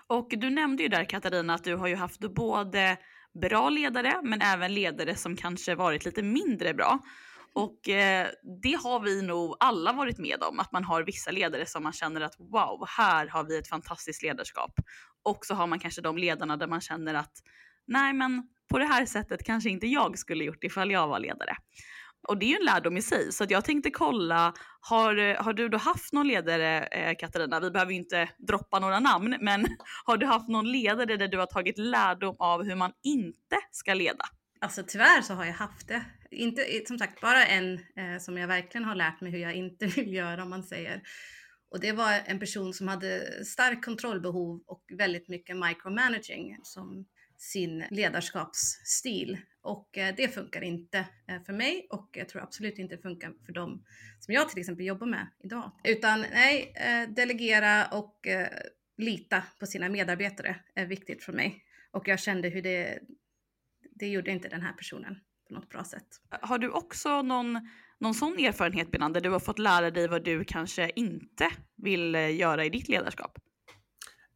Och 0.07 0.29
du 0.31 0.51
nämnde 0.51 0.83
ju 0.83 0.89
där 0.89 1.05
Katarina 1.05 1.55
att 1.55 1.65
du 1.65 1.77
har 1.77 1.87
ju 1.87 1.97
haft 1.97 2.21
både 2.21 2.97
bra 3.41 3.71
ledare 3.71 4.21
men 4.23 4.43
även 4.43 4.75
ledare 4.75 5.15
som 5.15 5.37
kanske 5.37 5.75
varit 5.75 6.05
lite 6.05 6.23
mindre 6.23 6.75
bra. 6.75 6.99
Och 7.53 7.89
eh, 7.89 8.29
det 8.63 8.79
har 8.83 9.01
vi 9.01 9.23
nog 9.23 9.57
alla 9.61 9.93
varit 9.93 10.19
med 10.19 10.43
om, 10.43 10.61
att 10.61 10.73
man 10.73 10.85
har 10.85 11.03
vissa 11.03 11.31
ledare 11.31 11.67
som 11.67 11.83
man 11.83 11.93
känner 11.93 12.21
att 12.21 12.37
wow, 12.39 12.87
här 12.89 13.27
har 13.27 13.45
vi 13.45 13.59
ett 13.59 13.69
fantastiskt 13.69 14.23
ledarskap. 14.23 14.73
Och 15.23 15.47
så 15.47 15.55
har 15.55 15.67
man 15.67 15.79
kanske 15.79 16.01
de 16.01 16.19
ledarna 16.19 16.57
där 16.57 16.67
man 16.67 16.81
känner 16.81 17.15
att 17.15 17.43
nej 17.87 18.13
men 18.13 18.43
på 18.71 18.79
det 18.79 18.85
här 18.85 19.07
sättet 19.07 19.45
kanske 19.45 19.71
inte 19.71 19.87
jag 19.87 20.19
skulle 20.19 20.45
gjort 20.45 20.65
ifall 20.65 20.91
jag 20.91 21.09
var 21.09 21.19
ledare. 21.19 21.57
Och 22.29 22.39
det 22.39 22.47
är 22.47 22.49
ju 22.49 22.57
en 22.57 22.65
lärdom 22.65 22.97
i 22.97 23.03
sig. 23.03 23.33
Så 23.33 23.47
jag 23.49 23.65
tänkte 23.65 23.91
kolla, 23.91 24.55
har, 24.81 25.35
har 25.43 25.53
du 25.53 25.69
då 25.69 25.79
haft 25.79 26.13
någon 26.13 26.29
ledare, 26.29 26.87
eh, 26.87 27.17
Katarina? 27.19 27.61
Vi 27.61 27.71
behöver 27.71 27.93
ju 27.93 27.99
inte 27.99 28.29
droppa 28.49 28.79
några 28.79 29.01
namn, 29.01 29.37
men 29.41 29.67
har 30.05 30.17
du 30.17 30.27
haft 30.27 30.49
någon 30.49 30.73
ledare 30.73 31.17
där 31.17 31.29
du 31.29 31.39
har 31.39 31.47
tagit 31.47 31.79
lärdom 31.79 32.37
av 32.39 32.65
hur 32.65 32.75
man 32.75 32.93
inte 33.03 33.57
ska 33.71 33.95
leda? 33.95 34.25
Alltså 34.61 34.83
tyvärr 34.87 35.23
så 35.23 35.35
har 35.35 35.45
jag 35.45 35.53
haft 35.53 35.89
det. 35.89 36.05
Inte, 36.31 36.63
som 36.87 36.99
sagt, 36.99 37.21
bara 37.21 37.47
en 37.47 37.75
eh, 37.75 38.19
som 38.21 38.39
jag 38.39 38.49
verkligen 38.49 38.85
har 38.85 38.95
lärt 38.95 39.21
mig 39.21 39.33
hur 39.33 39.39
jag 39.39 39.55
inte 39.55 39.87
vill 39.97 40.15
göra 40.15 40.43
om 40.43 40.51
man 40.51 40.63
säger. 40.63 41.03
Och 41.71 41.81
det 41.81 41.93
var 41.93 42.21
en 42.25 42.39
person 42.39 42.75
som 42.75 42.89
hade 42.89 43.45
starkt 43.45 43.85
kontrollbehov 43.85 44.63
och 44.67 44.83
väldigt 44.99 45.29
mycket 45.29 45.57
micromanaging 45.57 46.59
som 46.63 47.07
sin 47.39 47.85
ledarskapsstil. 47.91 49.39
Och 49.63 49.99
eh, 49.99 50.15
det 50.17 50.29
funkar 50.29 50.63
inte 50.63 50.99
eh, 51.29 51.43
för 51.43 51.53
mig 51.53 51.87
och 51.91 52.11
jag 52.13 52.29
tror 52.29 52.43
absolut 52.43 52.79
inte 52.79 52.97
det 52.97 53.03
funkar 53.03 53.33
för 53.47 53.53
dem 53.53 53.85
som 54.21 54.35
jag 54.35 54.49
till 54.49 54.61
exempel 54.61 54.87
jobbar 54.87 55.07
med 55.07 55.27
idag. 55.39 55.73
Utan 55.85 56.21
nej, 56.21 56.73
eh, 56.77 57.09
delegera 57.09 57.87
och 57.87 58.27
lita 58.99 59.43
på 59.61 59.67
sina 59.67 59.89
medarbetare 59.89 60.57
är 60.75 60.87
viktigt 60.87 61.25
för 61.25 61.33
mig. 61.33 61.65
Och 61.91 62.09
jag 62.09 62.21
kände 62.21 62.49
hur 62.49 62.63
det, 62.63 62.99
det 63.91 64.09
gjorde 64.09 64.31
inte 64.31 64.49
den 64.49 64.63
här 64.63 64.73
personen 64.73 65.17
på 65.49 65.55
något 65.55 65.69
bra 65.69 65.85
sätt. 65.85 66.07
Har 66.29 66.59
du 66.59 66.71
också 66.71 67.23
någon, 67.23 67.69
någon 67.99 68.15
sån 68.15 68.39
erfarenhet 68.39 68.91
Benan, 68.91 69.13
där 69.13 69.21
du 69.21 69.31
har 69.31 69.41
fått 69.41 69.59
lära 69.59 69.91
dig 69.91 70.09
vad 70.09 70.25
du 70.25 70.45
kanske 70.45 70.91
inte 70.97 71.51
vill 71.77 72.15
göra 72.15 72.65
i 72.65 72.71
ditt 72.71 72.89
ledarskap? 72.89 73.39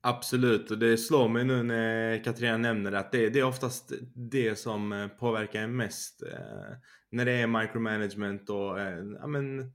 Absolut, 0.02 0.70
och 0.70 0.78
det 0.78 0.96
slår 0.96 1.28
mig 1.28 1.44
nu 1.44 1.62
när 1.62 2.24
Katarina 2.24 2.56
nämner 2.56 2.92
att 2.92 3.12
det, 3.12 3.30
det 3.30 3.38
är 3.38 3.44
oftast 3.44 3.92
det 4.14 4.56
som 4.56 4.92
eh, 4.92 5.08
påverkar 5.08 5.62
en 5.62 5.76
mest. 5.76 6.22
Eh, 6.22 6.76
när 7.10 7.24
det 7.24 7.32
är 7.32 7.46
micromanagement 7.46 8.50
och, 8.50 8.80
eh, 8.80 9.04
ja 9.20 9.26
men, 9.26 9.72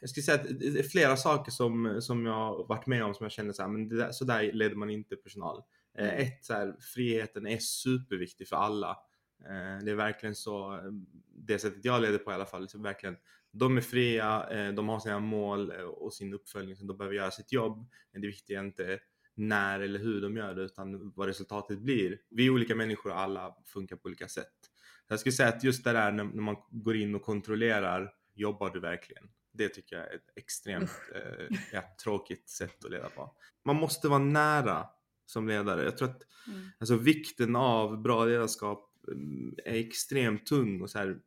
jag 0.00 0.10
skulle 0.10 0.24
säga 0.24 0.40
att 0.40 0.58
det 0.60 0.78
är 0.78 0.82
flera 0.82 1.16
saker 1.16 1.52
som, 1.52 1.98
som 2.02 2.26
jag 2.26 2.32
har 2.32 2.66
varit 2.68 2.86
med 2.86 3.04
om 3.04 3.14
som 3.14 3.24
jag 3.24 3.32
känner 3.32 3.52
så 3.52 3.62
här, 3.62 3.68
men 3.68 3.88
det 3.88 3.96
där, 3.96 4.12
så 4.12 4.24
där 4.24 4.52
leder 4.52 4.76
man 4.76 4.90
inte 4.90 5.16
personal. 5.16 5.62
Mm. 5.98 6.16
ett, 6.16 6.44
så 6.44 6.52
här, 6.52 6.74
friheten 6.94 7.46
är 7.46 7.58
superviktig 7.58 8.48
för 8.48 8.56
alla. 8.56 8.96
Det 9.84 9.90
är 9.90 9.94
verkligen 9.94 10.34
så, 10.34 10.80
det 11.34 11.58
sättet 11.58 11.84
jag 11.84 12.02
leder 12.02 12.18
på 12.18 12.30
i 12.30 12.34
alla 12.34 12.46
fall, 12.46 12.68
så 12.68 12.78
verkligen 12.78 13.16
de 13.52 13.76
är 13.76 13.80
fria, 13.80 14.50
eh, 14.50 14.72
de 14.72 14.88
har 14.88 15.00
sina 15.00 15.18
mål 15.18 15.70
eh, 15.70 15.82
och 15.82 16.14
sin 16.14 16.34
uppföljning 16.34 16.76
som 16.76 16.86
de 16.86 16.98
behöver 16.98 17.16
göra 17.16 17.30
sitt 17.30 17.52
jobb. 17.52 17.90
Men 18.12 18.20
det 18.22 18.26
viktiga 18.26 18.60
är 18.60 18.64
inte 18.64 19.00
när 19.34 19.80
eller 19.80 19.98
hur 19.98 20.20
de 20.20 20.36
gör 20.36 20.54
det 20.54 20.62
utan 20.62 21.12
vad 21.16 21.26
resultatet 21.26 21.78
blir. 21.78 22.18
Vi 22.30 22.46
är 22.46 22.50
olika 22.50 22.74
människor 22.74 23.10
och 23.10 23.18
alla 23.18 23.56
funkar 23.64 23.96
på 23.96 24.06
olika 24.06 24.28
sätt. 24.28 24.52
Jag 25.08 25.20
skulle 25.20 25.32
säga 25.32 25.48
att 25.48 25.64
just 25.64 25.84
det 25.84 25.92
där 25.92 26.12
när 26.12 26.24
man 26.24 26.56
går 26.70 26.96
in 26.96 27.14
och 27.14 27.22
kontrollerar, 27.22 28.10
jobbar 28.34 28.70
du 28.70 28.80
verkligen? 28.80 29.24
Det 29.52 29.68
tycker 29.68 29.96
jag 29.96 30.12
är 30.12 30.16
ett 30.16 30.32
extremt 30.36 30.90
eh, 31.14 31.56
ja, 31.72 31.82
tråkigt 32.04 32.48
sätt 32.48 32.84
att 32.84 32.90
leda 32.90 33.08
på. 33.08 33.36
Man 33.64 33.76
måste 33.76 34.08
vara 34.08 34.18
nära 34.18 34.86
som 35.26 35.48
ledare. 35.48 35.84
Jag 35.84 35.96
tror 35.96 36.08
att 36.08 36.22
mm. 36.46 36.68
alltså, 36.78 36.96
vikten 36.96 37.56
av 37.56 38.02
bra 38.02 38.24
ledarskap 38.24 38.90
mm, 39.08 39.54
är 39.64 39.74
extremt 39.74 40.46
tung 40.46 40.80
och 40.80 40.90
så 40.90 40.98
här, 40.98 41.18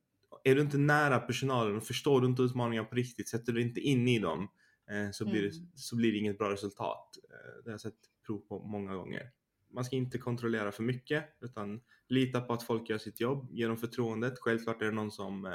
är 0.47 0.55
du 0.55 0.61
inte 0.61 0.77
nära 0.77 1.19
personalen 1.19 1.75
och 1.75 1.83
förstår 1.83 2.21
du 2.21 2.27
inte 2.27 2.41
utmaningarna 2.41 2.87
på 2.87 2.95
riktigt, 2.95 3.29
sätter 3.29 3.53
du 3.53 3.61
inte 3.61 3.79
in 3.79 4.07
i 4.07 4.19
dem 4.19 4.47
eh, 4.89 5.11
så, 5.11 5.25
blir 5.25 5.41
det, 5.41 5.55
mm. 5.57 5.69
så 5.75 5.95
blir 5.95 6.11
det 6.11 6.17
inget 6.17 6.37
bra 6.37 6.51
resultat. 6.51 7.17
Eh, 7.29 7.63
det 7.63 7.69
har 7.69 7.73
jag 7.73 7.81
sett 7.81 7.99
prov 8.25 8.37
på 8.37 8.59
många 8.59 8.95
gånger. 8.95 9.31
Man 9.71 9.85
ska 9.85 9.95
inte 9.95 10.17
kontrollera 10.17 10.71
för 10.71 10.83
mycket 10.83 11.25
utan 11.41 11.81
lita 12.07 12.41
på 12.41 12.53
att 12.53 12.63
folk 12.63 12.89
gör 12.89 12.97
sitt 12.97 13.19
jobb, 13.19 13.47
ge 13.51 13.67
dem 13.67 13.77
förtroendet. 13.77 14.39
Självklart 14.39 14.81
är 14.81 14.85
det 14.85 14.91
någon 14.91 15.11
som 15.11 15.45
eh, 15.45 15.51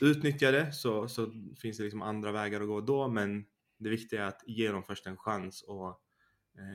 utnyttjar 0.00 0.52
det 0.52 0.72
så, 0.72 1.08
så 1.08 1.32
finns 1.60 1.76
det 1.76 1.84
liksom 1.84 2.02
andra 2.02 2.32
vägar 2.32 2.60
att 2.60 2.66
gå 2.66 2.80
då 2.80 3.08
men 3.08 3.44
det 3.78 3.90
viktiga 3.90 4.22
är 4.22 4.28
att 4.28 4.42
ge 4.46 4.72
dem 4.72 4.82
först 4.82 5.06
en 5.06 5.16
chans 5.16 5.62
och 5.62 6.02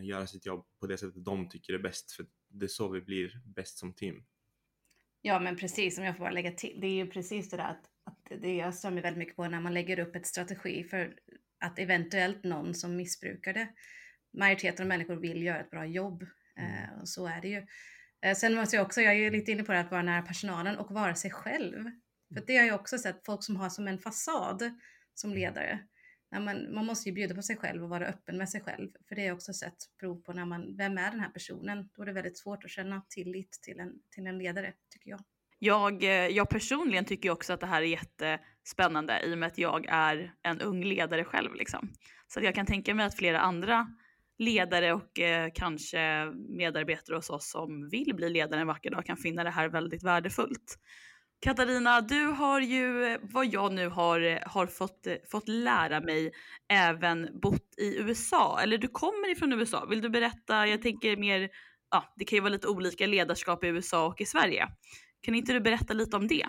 göra 0.03 0.27
sitt 0.27 0.45
jobb 0.45 0.65
på 0.79 0.87
det 0.87 0.97
sättet 0.97 1.25
de 1.25 1.49
tycker 1.49 1.73
är 1.73 1.79
bäst 1.79 2.11
för 2.11 2.25
det 2.49 2.65
är 2.65 2.67
så 2.67 2.89
vi 2.89 3.01
blir 3.01 3.41
bäst 3.45 3.77
som 3.77 3.93
team. 3.93 4.23
Ja, 5.27 5.39
men 5.39 5.55
precis, 5.55 5.97
om 5.97 6.03
jag 6.03 6.17
får 6.17 6.23
bara 6.23 6.31
lägga 6.31 6.51
till. 6.51 6.77
Det 6.81 6.87
är 6.87 6.91
ju 6.91 7.07
precis 7.07 7.49
det 7.49 7.57
där 7.57 7.63
att, 7.63 7.89
att 8.05 8.41
det 8.41 8.55
jag 8.55 8.75
stör 8.75 8.91
mig 8.91 9.03
väldigt 9.03 9.17
mycket 9.19 9.35
på 9.35 9.47
när 9.47 9.59
man 9.59 9.73
lägger 9.73 9.99
upp 9.99 10.15
ett 10.15 10.25
strategi 10.25 10.83
för 10.83 11.15
att 11.59 11.79
eventuellt 11.79 12.43
någon 12.43 12.73
som 12.73 12.95
missbrukar 12.95 13.53
det. 13.53 13.67
Majoriteten 14.37 14.83
av 14.83 14.87
människor 14.87 15.15
vill 15.15 15.43
göra 15.43 15.59
ett 15.59 15.69
bra 15.69 15.85
jobb 15.85 16.25
mm. 16.57 16.71
eh, 16.71 16.99
och 17.01 17.09
så 17.09 17.27
är 17.27 17.41
det 17.41 17.47
ju. 17.47 17.65
Eh, 18.21 18.35
sen 18.35 18.55
måste 18.55 18.75
jag 18.75 18.85
också, 18.85 19.01
jag 19.01 19.15
är 19.15 19.31
lite 19.31 19.51
inne 19.51 19.63
på 19.63 19.71
det 19.71 19.79
att 19.79 19.91
vara 19.91 20.01
nära 20.01 20.21
personalen 20.21 20.77
och 20.77 20.91
vara 20.91 21.15
sig 21.15 21.31
själv. 21.31 21.83
För 22.33 22.43
det 22.47 22.57
har 22.57 22.65
jag 22.65 22.79
också 22.79 22.97
sett 22.97 23.25
folk 23.25 23.43
som 23.43 23.55
har 23.55 23.69
som 23.69 23.87
en 23.87 23.99
fasad 23.99 24.71
som 25.13 25.33
ledare 25.33 25.79
när 26.31 26.39
man, 26.39 26.73
man 26.73 26.85
måste 26.85 27.09
ju 27.09 27.15
bjuda 27.15 27.35
på 27.35 27.41
sig 27.41 27.57
själv 27.57 27.83
och 27.83 27.89
vara 27.89 28.07
öppen 28.07 28.37
med 28.37 28.49
sig 28.49 28.61
själv. 28.61 28.89
För 29.07 29.15
det 29.15 29.21
har 29.21 29.27
jag 29.27 29.35
också 29.35 29.53
sett 29.53 29.77
prov 29.99 30.21
på 30.21 30.33
när 30.33 30.45
man, 30.45 30.75
vem 30.77 30.97
är 30.97 31.11
den 31.11 31.19
här 31.19 31.29
personen? 31.29 31.89
Då 31.95 32.01
är 32.01 32.05
det 32.05 32.13
väldigt 32.13 32.37
svårt 32.37 32.63
att 32.63 32.69
känna 32.69 33.01
tillit 33.09 33.51
till 33.51 33.79
en, 33.79 33.93
till 34.15 34.27
en 34.27 34.37
ledare, 34.37 34.73
tycker 34.89 35.09
jag. 35.09 35.19
Jag, 35.59 36.03
eh, 36.03 36.09
jag 36.09 36.49
personligen 36.49 37.05
tycker 37.05 37.29
också 37.29 37.53
att 37.53 37.59
det 37.59 37.67
här 37.67 37.81
är 37.81 37.85
jättespännande 37.85 39.21
i 39.25 39.33
och 39.33 39.37
med 39.37 39.47
att 39.47 39.57
jag 39.57 39.85
är 39.89 40.33
en 40.43 40.61
ung 40.61 40.83
ledare 40.83 41.23
själv. 41.23 41.55
Liksom. 41.55 41.89
Så 42.27 42.39
att 42.39 42.45
jag 42.45 42.55
kan 42.55 42.65
tänka 42.65 42.93
mig 42.93 43.05
att 43.05 43.15
flera 43.15 43.39
andra 43.39 43.87
ledare 44.37 44.93
och 44.93 45.19
eh, 45.19 45.49
kanske 45.55 46.25
medarbetare 46.49 47.15
hos 47.15 47.29
oss 47.29 47.49
som 47.49 47.89
vill 47.89 48.15
bli 48.15 48.29
ledare 48.29 48.61
en 48.61 48.67
vacker 48.67 48.91
dag 48.91 49.05
kan 49.05 49.17
finna 49.17 49.43
det 49.43 49.49
här 49.49 49.69
väldigt 49.69 50.03
värdefullt. 50.03 50.79
Katarina, 51.39 52.01
du 52.01 52.25
har 52.25 52.61
ju, 52.61 53.17
vad 53.21 53.45
jag 53.45 53.73
nu 53.73 53.89
har, 53.89 54.49
har 54.49 54.67
fått, 54.67 55.07
fått 55.31 55.47
lära 55.47 56.01
mig, 56.01 56.31
även 56.69 57.39
bott 57.39 57.73
i 57.77 57.97
USA. 57.99 58.59
Eller 58.61 58.77
du 58.77 58.87
kommer 58.87 59.31
ifrån 59.31 59.53
USA. 59.53 59.85
Vill 59.85 60.01
du 60.01 60.09
berätta? 60.09 60.67
Jag 60.67 60.81
tänker 60.81 61.17
mer, 61.17 61.49
ja, 61.91 62.13
det 62.15 62.25
kan 62.25 62.37
ju 62.37 62.41
vara 62.41 62.53
lite 62.53 62.67
olika 62.67 63.07
ledarskap 63.07 63.63
i 63.63 63.67
USA 63.67 64.05
och 64.05 64.21
i 64.21 64.25
Sverige. 64.25 64.67
Kan 65.21 65.35
inte 65.35 65.53
du 65.53 65.59
berätta 65.59 65.93
lite 65.93 66.17
om 66.17 66.27
det? 66.27 66.45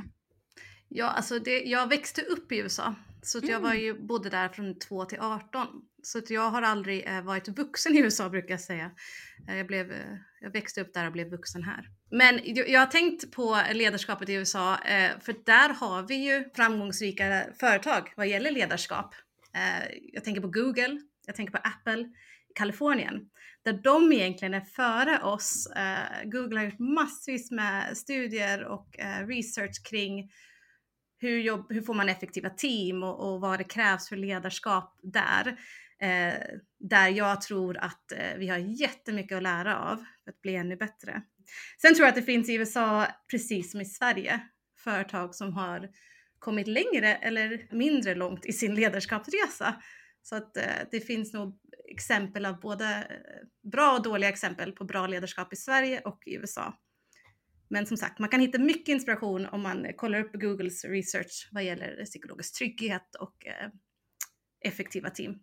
Ja, 0.89 1.07
alltså 1.07 1.39
det, 1.39 1.63
jag 1.63 1.89
växte 1.89 2.23
upp 2.23 2.53
i 2.53 2.59
USA. 2.59 2.95
Så 3.23 3.41
jag 3.43 3.61
var 3.61 3.71
mm. 3.71 3.83
ju, 3.83 4.07
bodde 4.07 4.31
där 4.31 4.49
från 4.49 4.79
2 4.79 5.05
till 5.05 5.21
18. 5.21 5.67
Så 6.03 6.21
jag 6.29 6.51
har 6.51 6.63
aldrig 6.63 7.07
eh, 7.07 7.23
varit 7.23 7.49
vuxen 7.49 7.97
i 7.97 7.99
USA 7.99 8.29
brukar 8.29 8.51
jag 8.51 8.61
säga. 8.61 8.91
Eh, 9.49 9.57
jag, 9.57 9.67
blev, 9.67 9.93
eh, 9.93 10.17
jag 10.41 10.51
växte 10.51 10.81
upp 10.81 10.95
där 10.95 11.07
och 11.07 11.13
blev 11.13 11.31
vuxen 11.31 11.63
här. 11.63 11.89
Men 12.11 12.41
jag 12.45 12.81
har 12.81 12.87
tänkt 12.87 13.33
på 13.33 13.59
ledarskapet 13.73 14.29
i 14.29 14.33
USA, 14.33 14.79
för 15.21 15.45
där 15.45 15.69
har 15.69 16.03
vi 16.03 16.15
ju 16.15 16.45
framgångsrika 16.57 17.45
företag 17.61 18.13
vad 18.17 18.29
gäller 18.29 18.51
ledarskap. 18.51 19.15
Jag 20.13 20.25
tänker 20.25 20.41
på 20.41 20.49
Google, 20.49 21.01
jag 21.27 21.37
tänker 21.37 21.53
på 21.53 21.59
Apple, 21.59 22.09
Kalifornien, 22.55 23.31
där 23.65 23.73
de 23.73 24.13
egentligen 24.13 24.55
är 24.55 24.61
före 24.61 25.23
oss. 25.23 25.69
Google 26.25 26.59
har 26.59 26.65
gjort 26.65 26.79
massvis 26.79 27.51
med 27.51 27.97
studier 27.97 28.65
och 28.65 28.89
research 29.27 29.89
kring 29.91 30.31
hur, 31.19 31.39
jobb, 31.39 31.67
hur 31.73 31.83
får 31.83 31.95
man 31.95 32.09
effektiva 32.09 32.51
team 32.51 33.03
och, 33.03 33.33
och 33.33 33.41
vad 33.41 33.59
det 33.61 33.65
krävs 33.65 34.09
för 34.09 34.17
ledarskap 34.17 34.99
där. 35.03 35.47
eh, 36.01 36.35
där 36.81 37.09
jag 37.09 37.41
tror 37.41 37.77
att 37.77 38.13
eh, 38.13 38.37
vi 38.39 38.49
har 38.49 38.59
jättemycket 38.59 39.37
att 39.37 39.43
lära 39.43 39.79
av 39.79 39.97
för 40.25 40.31
att 40.31 40.43
bli 40.43 40.55
ännu 40.55 40.77
bättre. 40.77 41.23
Sen 41.83 41.95
tror 41.95 42.05
jag 42.05 42.09
att 42.09 42.15
det 42.15 42.23
finns 42.23 42.49
i 42.49 42.55
USA, 42.55 43.07
precis 43.31 43.71
som 43.71 43.81
i 43.81 43.85
Sverige, 43.85 44.41
företag 44.85 45.35
som 45.35 45.53
har 45.53 45.89
kommit 46.39 46.67
längre 46.67 47.15
eller 47.15 47.69
mindre 47.71 48.15
långt 48.15 48.47
i 48.47 48.53
sin 48.53 48.75
ledarskapsresa. 48.75 49.83
Så 50.23 50.37
att 50.37 50.57
eh, 50.57 50.63
det 50.91 51.01
finns 51.01 51.33
nog 51.33 51.59
exempel 51.91 52.47
av 52.47 52.61
både 52.61 52.85
eh, 52.85 53.71
bra 53.71 53.93
och 53.93 54.03
dåliga 54.03 54.31
exempel 54.31 54.73
på 54.73 54.85
bra 54.85 55.07
ledarskap 55.07 55.53
i 55.53 55.57
Sverige 55.57 56.01
och 56.01 56.23
i 56.27 56.35
USA. 56.35 56.75
Men 57.71 57.87
som 57.87 57.97
sagt, 57.97 58.19
man 58.19 58.29
kan 58.29 58.41
hitta 58.41 58.59
mycket 58.59 58.89
inspiration 58.89 59.47
om 59.47 59.63
man 59.63 59.87
kollar 59.97 60.21
upp 60.21 60.33
Googles 60.33 60.85
research 60.85 61.49
vad 61.53 61.65
gäller 61.65 62.05
psykologisk 62.05 62.59
trygghet 62.59 63.15
och 63.21 63.47
eh, 63.47 63.69
effektiva 64.65 65.11
team. 65.11 65.39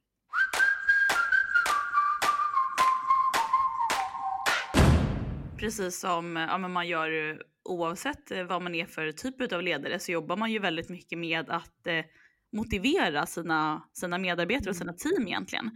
Precis 5.58 6.00
som 6.00 6.36
ja, 6.36 6.58
men 6.58 6.72
man 6.72 6.88
gör 6.88 7.42
oavsett 7.64 8.32
eh, 8.32 8.44
vad 8.44 8.62
man 8.62 8.76
är 8.76 8.86
för 8.86 9.12
typ 9.12 9.52
av 9.52 9.62
ledare 9.62 10.00
så 10.00 10.12
jobbar 10.12 10.38
man 10.38 10.52
ju 10.52 10.60
väldigt 10.60 10.90
mycket 10.90 11.20
med 11.20 11.50
att 11.50 11.88
eh, 11.88 12.06
motivera 12.52 13.26
sina, 13.26 13.90
sina 13.94 14.18
medarbetare 14.18 14.70
och 14.70 14.76
sina 14.76 14.94
team 14.94 15.28
egentligen. 15.28 15.72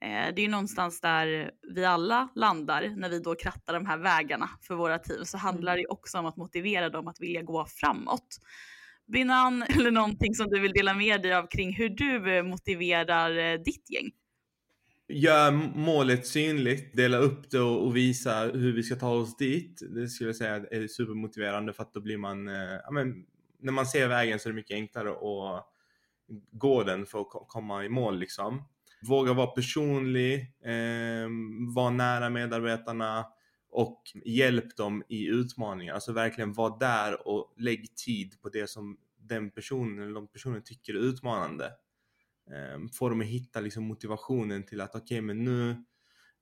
Eh, 0.00 0.34
det 0.34 0.40
är 0.40 0.44
ju 0.44 0.48
någonstans 0.48 1.00
där 1.00 1.50
vi 1.74 1.84
alla 1.84 2.28
landar 2.34 2.92
när 2.96 3.08
vi 3.08 3.18
då 3.18 3.34
krattar 3.34 3.74
de 3.74 3.86
här 3.86 3.98
vägarna 3.98 4.50
för 4.62 4.74
våra 4.74 4.98
team 4.98 5.24
så 5.24 5.38
handlar 5.38 5.76
det 5.76 5.86
också 5.86 6.18
om 6.18 6.26
att 6.26 6.36
motivera 6.36 6.88
dem 6.88 7.08
att 7.08 7.20
vilja 7.20 7.42
gå 7.42 7.66
framåt. 7.66 8.38
Binan 9.12 9.62
eller 9.68 9.90
någonting 9.90 10.34
som 10.34 10.46
du 10.46 10.60
vill 10.60 10.72
dela 10.72 10.94
med 10.94 11.22
dig 11.22 11.34
av 11.34 11.46
kring 11.46 11.72
hur 11.72 11.88
du 11.88 12.42
motiverar 12.42 13.58
ditt 13.58 13.90
gäng? 13.90 14.10
Gör 15.10 15.52
målet 15.74 16.26
synligt, 16.26 16.96
dela 16.96 17.18
upp 17.18 17.50
det 17.50 17.60
och, 17.60 17.96
visa 17.96 18.40
hur 18.40 18.72
vi 18.72 18.82
ska 18.82 18.96
ta 18.96 19.10
oss 19.10 19.36
dit. 19.36 19.82
Det 19.90 20.08
skulle 20.08 20.28
jag 20.28 20.36
säga 20.36 20.54
är 20.56 20.88
supermotiverande 20.88 21.72
för 21.72 21.82
att 21.82 21.94
då 21.94 22.00
blir 22.00 22.16
man, 22.16 22.48
eh, 22.48 22.54
ja, 22.84 22.90
men, 22.90 23.26
när 23.60 23.72
man 23.72 23.86
ser 23.86 24.08
vägen 24.08 24.38
så 24.38 24.48
är 24.48 24.52
det 24.52 24.56
mycket 24.56 24.74
enklare 24.74 25.10
att 25.10 25.64
gå 26.52 26.82
den 26.82 27.06
för 27.06 27.20
att 27.20 27.26
komma 27.30 27.84
i 27.84 27.88
mål 27.88 28.18
liksom. 28.18 28.62
Våga 29.02 29.32
vara 29.32 29.46
personlig, 29.46 30.34
eh, 30.64 31.28
vara 31.74 31.90
nära 31.90 32.30
medarbetarna 32.30 33.26
och 33.70 34.02
hjälp 34.24 34.76
dem 34.76 35.02
i 35.08 35.26
utmaningar. 35.26 35.94
Alltså 35.94 36.12
verkligen 36.12 36.52
vara 36.52 36.76
där 36.76 37.28
och 37.28 37.54
lägg 37.56 37.96
tid 37.96 38.40
på 38.42 38.48
det 38.48 38.70
som 38.70 38.98
den 39.16 39.50
personen 39.50 40.02
eller 40.02 40.14
de 40.14 40.28
personen 40.28 40.62
tycker 40.64 40.94
är 40.94 40.98
utmanande. 40.98 41.66
Eh, 42.50 42.88
få 42.92 43.08
dem 43.08 43.20
att 43.20 43.26
hitta 43.26 43.60
liksom 43.60 43.84
motivationen 43.84 44.66
till 44.66 44.80
att 44.80 44.94
okej 44.94 45.04
okay, 45.04 45.20
men 45.20 45.44
nu 45.44 45.84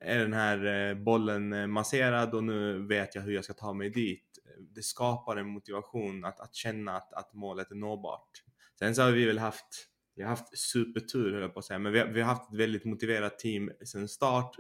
är 0.01 0.19
den 0.19 0.33
här 0.33 0.89
eh, 0.91 0.95
bollen 0.95 1.53
eh, 1.53 1.67
masserad 1.67 2.35
och 2.35 2.45
nu 2.45 2.87
vet 2.87 3.15
jag 3.15 3.23
hur 3.23 3.33
jag 3.33 3.45
ska 3.45 3.53
ta 3.53 3.73
mig 3.73 3.91
dit. 3.91 4.39
Det 4.75 4.83
skapar 4.83 5.37
en 5.37 5.47
motivation 5.47 6.25
att, 6.25 6.41
att 6.41 6.55
känna 6.55 6.97
att, 6.97 7.13
att 7.13 7.35
målet 7.35 7.71
är 7.71 7.75
nåbart. 7.75 8.31
Sen 8.79 8.95
så 8.95 9.03
har 9.03 9.11
vi 9.11 9.27
väl 9.27 9.39
haft, 9.39 9.89
vi 10.17 10.23
har 10.23 10.31
haft 10.31 10.59
supertur 10.59 11.33
höll 11.33 11.43
jag 11.43 11.55
på 11.55 11.59
att 11.59 11.65
säga, 11.65 11.79
men 11.79 11.93
vi 11.93 11.99
har, 11.99 12.07
vi 12.07 12.21
har 12.21 12.29
haft 12.29 12.53
ett 12.53 12.59
väldigt 12.59 12.85
motiverat 12.85 13.39
team 13.39 13.71
sedan 13.85 14.09
start, 14.09 14.57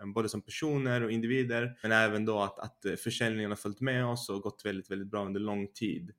eh, 0.00 0.06
både 0.06 0.28
som 0.28 0.42
personer 0.42 1.02
och 1.02 1.10
individer, 1.10 1.78
men 1.82 1.92
även 1.92 2.24
då 2.24 2.40
att, 2.40 2.58
att 2.58 2.84
eh, 2.84 2.94
försäljningen 2.94 3.50
har 3.50 3.56
följt 3.56 3.80
med 3.80 4.06
oss 4.06 4.28
och 4.28 4.40
gått 4.40 4.62
väldigt, 4.64 4.90
väldigt 4.90 5.10
bra 5.10 5.26
under 5.26 5.40
lång 5.40 5.68
tid. 5.72 6.10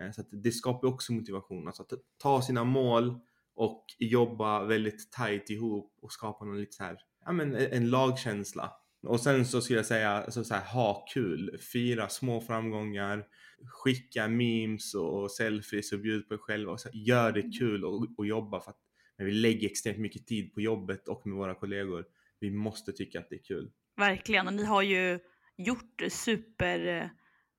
Eh, 0.00 0.10
så 0.10 0.20
att 0.20 0.28
det 0.30 0.52
skapar 0.52 0.88
också 0.88 1.12
motivation, 1.12 1.66
alltså 1.66 1.82
att 1.82 1.92
ta 2.18 2.42
sina 2.42 2.64
mål, 2.64 3.20
och 3.58 3.84
jobba 3.98 4.64
väldigt 4.64 5.12
tight 5.12 5.50
ihop 5.50 5.98
och 6.02 6.12
skapa 6.12 6.44
någon 6.44 6.60
lite 6.60 6.76
så 6.76 6.84
här, 6.84 6.98
ja 7.24 7.32
men 7.32 7.54
en 7.54 7.90
lagkänsla. 7.90 8.72
Och 9.02 9.20
sen 9.20 9.46
så 9.46 9.60
skulle 9.60 9.78
jag 9.78 9.86
säga, 9.86 10.10
alltså 10.10 10.44
så 10.44 10.54
här, 10.54 10.64
ha 10.64 11.06
kul, 11.14 11.58
fira 11.72 12.08
små 12.08 12.40
framgångar, 12.40 13.24
skicka 13.66 14.28
memes 14.28 14.94
och 14.94 15.30
selfies 15.30 15.92
och 15.92 16.00
bjud 16.00 16.28
på 16.28 16.34
er 16.34 16.38
själva 16.38 16.72
och 16.72 16.80
så, 16.80 16.88
gör 16.92 17.32
det 17.32 17.42
kul 17.58 17.84
och, 17.84 18.06
och 18.16 18.26
jobba 18.26 18.60
för 18.60 18.70
att 18.70 18.78
men 19.18 19.26
vi 19.26 19.32
lägger 19.32 19.68
extremt 19.68 19.98
mycket 19.98 20.26
tid 20.26 20.54
på 20.54 20.60
jobbet 20.60 21.08
och 21.08 21.26
med 21.26 21.36
våra 21.36 21.54
kollegor. 21.54 22.04
Vi 22.40 22.50
måste 22.50 22.92
tycka 22.92 23.18
att 23.18 23.30
det 23.30 23.36
är 23.36 23.42
kul. 23.42 23.70
Verkligen, 23.96 24.46
och 24.46 24.52
ni 24.52 24.64
har 24.64 24.82
ju 24.82 25.18
gjort 25.56 26.02
super 26.10 27.10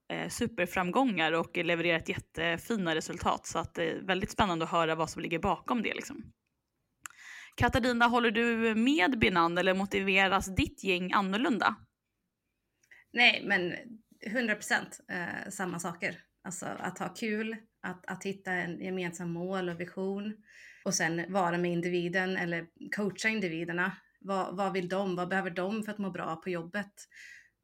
eh, 0.09 0.29
superframgångar 0.29 1.31
och 1.31 1.57
levererat 1.57 2.09
jättefina 2.09 2.95
resultat. 2.95 3.47
Så 3.47 3.59
att 3.59 3.73
det 3.73 3.91
är 3.91 4.01
väldigt 4.01 4.31
spännande 4.31 4.65
att 4.65 4.71
höra 4.71 4.95
vad 4.95 5.09
som 5.09 5.21
ligger 5.21 5.39
bakom 5.39 5.81
det. 5.81 5.93
Liksom. 5.93 6.23
Katarina, 7.59 8.05
håller 8.05 8.31
du 8.31 8.75
med 8.75 9.19
Binan 9.19 9.57
eller 9.57 9.73
motiveras 9.73 10.55
ditt 10.55 10.83
gäng 10.83 11.11
annorlunda? 11.11 11.75
Nej, 13.13 13.43
men 13.45 13.73
100 14.25 14.55
procent 14.55 14.99
eh, 15.11 15.49
samma 15.49 15.79
saker. 15.79 16.17
Alltså 16.43 16.65
att 16.65 16.99
ha 16.99 17.09
kul, 17.09 17.55
att, 17.81 18.05
att 18.05 18.23
hitta 18.23 18.51
en 18.51 18.83
gemensam 18.83 19.31
mål 19.31 19.69
och 19.69 19.79
vision 19.79 20.35
och 20.85 20.93
sen 20.93 21.33
vara 21.33 21.57
med 21.57 21.71
individen 21.71 22.37
eller 22.37 22.67
coacha 22.95 23.29
individerna. 23.29 23.97
Vad, 24.19 24.57
vad 24.57 24.73
vill 24.73 24.89
de? 24.89 25.15
Vad 25.15 25.29
behöver 25.29 25.49
de 25.49 25.83
för 25.83 25.91
att 25.91 25.97
må 25.97 26.11
bra 26.11 26.35
på 26.35 26.49
jobbet? 26.49 26.93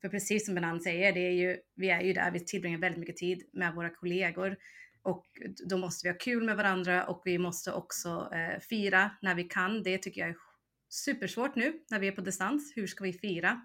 För 0.01 0.09
precis 0.09 0.45
som 0.45 0.55
Benan 0.55 0.81
säger, 0.81 1.13
det 1.13 1.27
är 1.27 1.31
ju, 1.31 1.57
vi 1.75 1.89
är 1.89 2.01
ju 2.01 2.13
där, 2.13 2.31
vi 2.31 2.39
tillbringar 2.39 2.79
väldigt 2.79 2.99
mycket 2.99 3.17
tid 3.17 3.49
med 3.53 3.75
våra 3.75 3.89
kollegor 3.89 4.57
och 5.05 5.25
då 5.69 5.77
måste 5.77 6.07
vi 6.07 6.11
ha 6.11 6.17
kul 6.17 6.43
med 6.43 6.57
varandra 6.57 7.05
och 7.05 7.21
vi 7.25 7.37
måste 7.37 7.71
också 7.71 8.29
eh, 8.33 8.59
fira 8.59 9.11
när 9.21 9.35
vi 9.35 9.43
kan. 9.43 9.83
Det 9.83 9.97
tycker 9.97 10.21
jag 10.21 10.29
är 10.29 10.35
supersvårt 10.89 11.55
nu 11.55 11.79
när 11.89 11.99
vi 11.99 12.07
är 12.07 12.11
på 12.11 12.21
distans. 12.21 12.73
Hur 12.75 12.87
ska 12.87 13.03
vi 13.03 13.13
fira? 13.13 13.61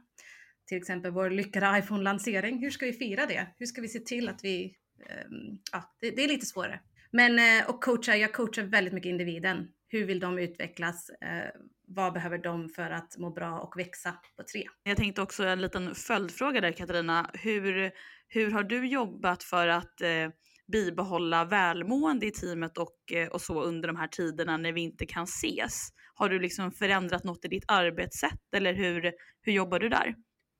Till 0.67 0.79
exempel 0.79 1.11
vår 1.11 1.31
lyckade 1.31 1.79
iPhone-lansering. 1.79 2.59
Hur 2.59 2.71
ska 2.71 2.87
vi 2.87 2.93
fira 2.93 3.27
det? 3.27 3.47
Hur 3.59 3.67
ska 3.67 3.81
vi 3.81 3.89
se 3.89 3.99
till 3.99 4.29
att 4.29 4.45
vi... 4.45 4.77
Eh, 5.07 5.25
ja, 5.73 5.97
det, 6.01 6.11
det, 6.11 6.25
är 6.25 6.29
lite 6.29 6.47
svårare. 6.47 6.81
Men 7.11 7.39
eh, 7.39 7.71
och 7.71 7.85
coacha, 7.85 8.17
jag 8.17 8.33
coachar 8.33 8.63
väldigt 8.63 8.95
mycket 8.95 9.11
individen. 9.11 9.69
Hur 9.89 10.05
vill 10.05 10.21
de 10.21 10.39
utvecklas? 10.39 11.11
Eh, 11.11 11.51
vad 11.87 12.13
behöver 12.13 12.39
de 12.39 12.69
för 12.69 12.91
att 12.91 13.19
må 13.19 13.31
bra 13.31 13.61
och 13.61 13.79
växa 13.79 14.15
på 14.37 14.43
tre? 14.43 14.65
Jag 14.83 14.97
tänkte 14.97 15.23
också 15.23 15.45
en 15.45 15.61
liten 15.61 15.95
följdfråga 15.95 16.61
där 16.61 16.73
Katarina. 16.73 17.31
Hur, 17.35 17.93
hur 18.29 18.51
har 18.51 18.63
du 18.63 18.87
jobbat 18.87 19.43
för 19.43 19.69
att 19.69 20.01
eh, 20.01 20.29
bibehålla 20.71 21.45
välmående 21.45 22.27
i 22.27 22.31
teamet 22.31 22.79
och, 22.79 23.13
eh, 23.13 23.29
och 23.29 23.41
så 23.41 23.63
under 23.63 23.89
de 23.89 23.97
här 23.97 24.09
tiderna 24.09 24.57
när 24.57 24.73
vi 24.73 24.81
inte 24.81 25.07
kan 25.07 25.25
ses? 25.25 25.89
Har 26.15 26.29
du 26.29 26.39
liksom 26.39 26.73
förändrat 26.73 27.25
något 27.25 27.45
i 27.45 27.49
ditt 27.49 27.65
arbetssätt 27.67 28.55
eller 28.57 28.75
hur, 28.75 29.13
hur 29.43 29.53
jobbar 29.53 29.79
du 29.79 29.89
där? 29.89 30.15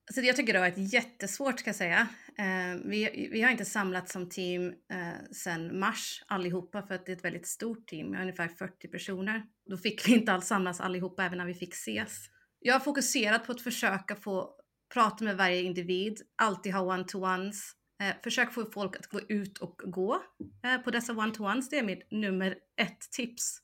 Alltså 0.09 0.21
jag 0.21 0.35
tycker 0.35 0.53
det 0.53 0.59
har 0.59 0.69
varit 0.69 0.93
jättesvårt 0.93 1.59
ska 1.59 1.69
jag 1.69 1.75
säga. 1.75 2.07
Eh, 2.37 2.79
vi, 2.85 3.29
vi 3.31 3.41
har 3.41 3.51
inte 3.51 3.65
samlats 3.65 4.11
som 4.11 4.29
team 4.29 4.67
eh, 4.67 5.31
sedan 5.31 5.79
mars 5.79 6.23
allihopa 6.27 6.81
för 6.81 6.95
att 6.95 7.05
det 7.05 7.11
är 7.11 7.15
ett 7.15 7.25
väldigt 7.25 7.47
stort 7.47 7.87
team, 7.87 8.11
vi 8.11 8.15
har 8.15 8.21
ungefär 8.21 8.47
40 8.47 8.87
personer. 8.87 9.43
Då 9.69 9.77
fick 9.77 10.07
vi 10.07 10.13
inte 10.13 10.33
alls 10.33 10.47
samlas 10.47 10.81
allihopa 10.81 11.25
även 11.25 11.37
när 11.37 11.45
vi 11.45 11.53
fick 11.53 11.73
ses. 11.73 12.25
Jag 12.59 12.73
har 12.73 12.79
fokuserat 12.79 13.45
på 13.45 13.51
att 13.51 13.61
försöka 13.61 14.15
få 14.15 14.55
prata 14.93 15.23
med 15.23 15.37
varje 15.37 15.61
individ, 15.61 16.21
alltid 16.35 16.73
ha 16.73 16.81
one-to-ones, 16.81 17.71
Eh, 18.01 18.15
försök 18.23 18.53
få 18.53 18.71
folk 18.71 18.95
att 18.95 19.07
gå 19.07 19.19
ut 19.29 19.57
och 19.57 19.81
gå 19.85 20.23
eh, 20.63 20.77
på 20.77 20.91
dessa 20.91 21.13
one-to-ones. 21.13 21.69
Det 21.69 21.77
är 21.77 21.83
mitt 21.83 22.11
nummer 22.11 22.55
ett 22.77 22.99
tips 23.11 23.61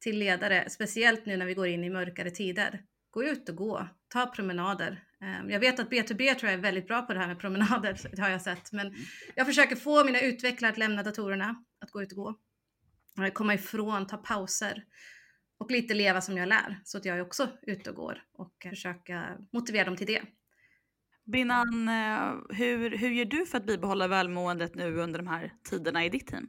till 0.00 0.18
ledare, 0.18 0.70
speciellt 0.70 1.26
nu 1.26 1.36
när 1.36 1.46
vi 1.46 1.54
går 1.54 1.66
in 1.66 1.84
i 1.84 1.90
mörkare 1.90 2.30
tider. 2.30 2.82
Gå 3.10 3.24
ut 3.24 3.48
och 3.48 3.56
gå, 3.56 3.88
ta 4.08 4.26
promenader, 4.26 5.04
eh, 5.22 5.52
jag 5.52 5.60
vet 5.60 5.80
att 5.80 5.90
B2B 5.90 6.34
tror 6.34 6.50
jag 6.50 6.58
är 6.58 6.62
väldigt 6.62 6.86
bra 6.86 7.02
på 7.02 7.12
det 7.12 7.18
här 7.18 7.26
med 7.26 7.38
promenader, 7.38 8.00
det 8.12 8.22
har 8.22 8.28
jag 8.30 8.42
sett. 8.42 8.72
Men 8.72 8.94
jag 9.34 9.46
försöker 9.46 9.76
få 9.76 10.04
mina 10.04 10.20
utvecklare 10.20 10.72
att 10.72 10.78
lämna 10.78 11.02
datorerna, 11.02 11.64
att 11.80 11.90
gå 11.90 12.02
ut 12.02 12.12
och 12.12 12.18
gå. 12.18 12.38
Komma 13.32 13.54
ifrån, 13.54 14.06
ta 14.06 14.16
pauser 14.16 14.84
och 15.58 15.70
lite 15.70 15.94
leva 15.94 16.20
som 16.20 16.36
jag 16.36 16.48
lär. 16.48 16.80
Så 16.84 16.98
att 16.98 17.04
jag 17.04 17.16
är 17.16 17.22
också 17.22 17.48
ute 17.62 17.90
och 17.90 17.96
går 17.96 18.22
och 18.32 18.66
försöka 18.70 19.38
motivera 19.52 19.84
dem 19.84 19.96
till 19.96 20.06
det. 20.06 20.22
Binan, 21.24 21.88
eh, 21.88 22.56
hur, 22.56 22.96
hur 22.96 23.10
gör 23.10 23.24
du 23.24 23.46
för 23.46 23.58
att 23.58 23.66
bibehålla 23.66 24.08
välmåendet 24.08 24.74
nu 24.74 24.96
under 24.96 25.18
de 25.18 25.26
här 25.28 25.52
tiderna 25.70 26.04
i 26.04 26.08
ditt 26.08 26.26
team? 26.26 26.48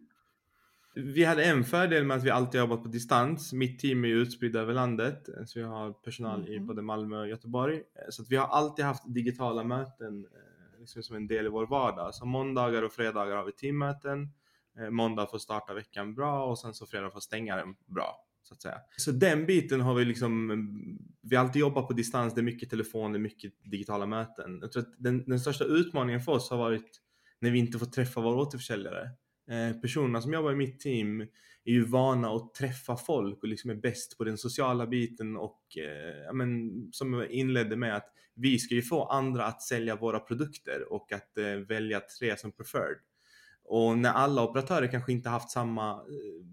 Vi 0.96 1.24
hade 1.24 1.44
en 1.44 1.64
fördel 1.64 2.04
med 2.04 2.18
att 2.18 2.24
vi 2.24 2.30
alltid 2.30 2.60
jobbat 2.60 2.84
på 2.84 2.90
distans. 2.90 3.54
Mitt 3.54 3.80
team 3.80 4.04
är 4.04 4.08
ju 4.08 4.22
utspritt 4.22 4.56
över 4.56 4.74
landet, 4.74 5.30
så 5.46 5.60
vi 5.60 5.66
har 5.66 5.94
personal 5.94 6.40
mm. 6.40 6.54
i 6.54 6.60
både 6.60 6.82
Malmö 6.82 7.20
och 7.20 7.28
Göteborg. 7.28 7.82
Så 8.10 8.22
att 8.22 8.32
vi 8.32 8.36
har 8.36 8.48
alltid 8.48 8.86
haft 8.86 9.14
digitala 9.14 9.64
möten 9.64 10.26
eh, 10.26 10.80
liksom 10.80 11.04
som 11.04 11.16
en 11.16 11.28
del 11.28 11.46
i 11.46 11.50
vår 11.50 11.68
vardag. 11.68 12.16
Så 12.16 12.26
måndagar 12.26 12.84
och 12.84 12.92
fredagar 12.92 13.36
har 13.36 13.46
vi 13.46 13.52
teammöten. 13.52 14.30
Eh, 14.80 14.90
måndag 14.90 15.28
får 15.28 15.38
starta 15.38 15.74
veckan 15.74 16.16
bra 16.16 16.46
och 16.46 16.60
sen 16.60 16.74
så 16.74 16.86
fredag 16.86 17.12
får 17.12 17.20
stänga 17.20 17.56
den 17.56 17.76
bra. 17.86 18.26
Så 18.44 18.54
att 18.54 18.62
säga. 18.62 18.78
Så 18.98 19.12
den 19.12 19.46
biten 19.46 19.82
har 19.82 19.96
vi 19.96 20.06
liksom, 20.06 20.50
vi 21.22 21.36
har 21.36 21.46
alltid 21.46 21.60
jobbat 21.60 21.88
på 21.88 21.94
distans, 21.94 22.34
det 22.34 22.42
är 22.42 22.44
mycket 22.44 22.70
telefon, 22.70 23.12
det 23.12 23.18
är 23.18 23.22
mycket 23.22 23.54
digitala 23.64 24.06
möten. 24.06 24.60
Jag 24.62 24.72
tror 24.72 24.84
att 24.84 24.96
den, 24.98 25.24
den 25.26 25.40
största 25.40 25.64
utmaningen 25.64 26.22
för 26.22 26.32
oss 26.32 26.50
har 26.50 26.58
varit 26.58 27.02
när 27.40 27.52
vi 27.52 27.60
inte 27.60 27.80
får 27.80 27.86
träffa 27.86 28.22
våra 28.22 28.42
återförsäljare. 28.42 29.10
Eh, 29.52 29.82
personerna 29.82 30.22
som 30.22 30.34
jobbar 30.34 30.52
i 30.52 30.56
mitt 30.56 30.80
team 30.80 31.22
är 31.66 31.72
ju 31.72 31.86
vana 31.86 32.30
att 32.30 32.54
träffa 32.54 32.96
folk 32.96 33.44
och 33.44 33.50
liksom 33.50 33.70
är 33.70 33.76
bäst 33.76 34.18
på 34.18 34.24
den 34.24 34.38
sociala 34.38 34.88
biten 34.88 35.38
och 35.38 35.78
eh, 35.78 36.34
men, 36.34 36.72
som 36.92 37.14
jag 37.14 37.32
inledde 37.32 37.76
med 37.76 37.96
att 37.96 38.08
vi 38.36 38.60
ska 38.60 38.76
ju 38.76 38.82
få 38.82 39.06
andra 39.06 39.46
att 39.46 39.62
sälja 39.62 39.96
våra 39.96 40.20
produkter 40.20 40.94
och 40.94 41.12
att 41.12 41.38
eh, 41.38 41.56
välja 41.68 42.00
tre 42.20 42.38
som 42.38 42.52
preferred. 42.52 42.98
Och 43.64 43.98
när 43.98 44.10
alla 44.10 44.44
operatörer 44.44 44.88
kanske 44.88 45.12
inte 45.12 45.30
haft 45.30 45.52
samma 45.52 45.92
eh, 45.92 46.46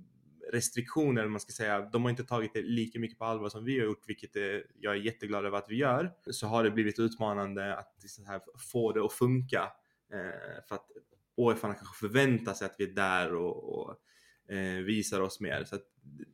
restriktioner, 0.52 1.20
eller 1.20 1.30
man 1.30 1.40
ska 1.40 1.52
säga, 1.52 1.80
de 1.80 2.02
har 2.02 2.10
inte 2.10 2.24
tagit 2.24 2.52
det 2.54 2.62
lika 2.62 2.98
mycket 2.98 3.18
på 3.18 3.24
allvar 3.24 3.48
som 3.48 3.64
vi 3.64 3.78
har 3.78 3.86
gjort, 3.86 4.04
vilket 4.06 4.36
eh, 4.36 4.42
jag 4.80 4.92
är 4.92 5.00
jätteglad 5.00 5.46
över 5.46 5.58
att 5.58 5.70
vi 5.70 5.76
gör, 5.76 6.12
så 6.30 6.46
har 6.46 6.64
det 6.64 6.70
blivit 6.70 6.98
utmanande 6.98 7.76
att 7.76 7.94
så 8.06 8.24
här, 8.24 8.40
få 8.72 8.92
det 8.92 9.04
att 9.04 9.12
funka. 9.12 9.72
Eh, 10.12 10.64
för 10.68 10.74
att 10.74 10.86
OFarna 11.36 11.74
kanske 11.74 11.98
förväntar 11.98 12.54
sig 12.54 12.66
att 12.66 12.74
vi 12.78 12.84
är 12.84 12.94
där 12.94 13.34
och, 13.34 13.78
och 13.78 13.96
eh, 14.54 14.82
visar 14.82 15.20
oss 15.20 15.40
mer. 15.40 15.64
Så 15.64 15.76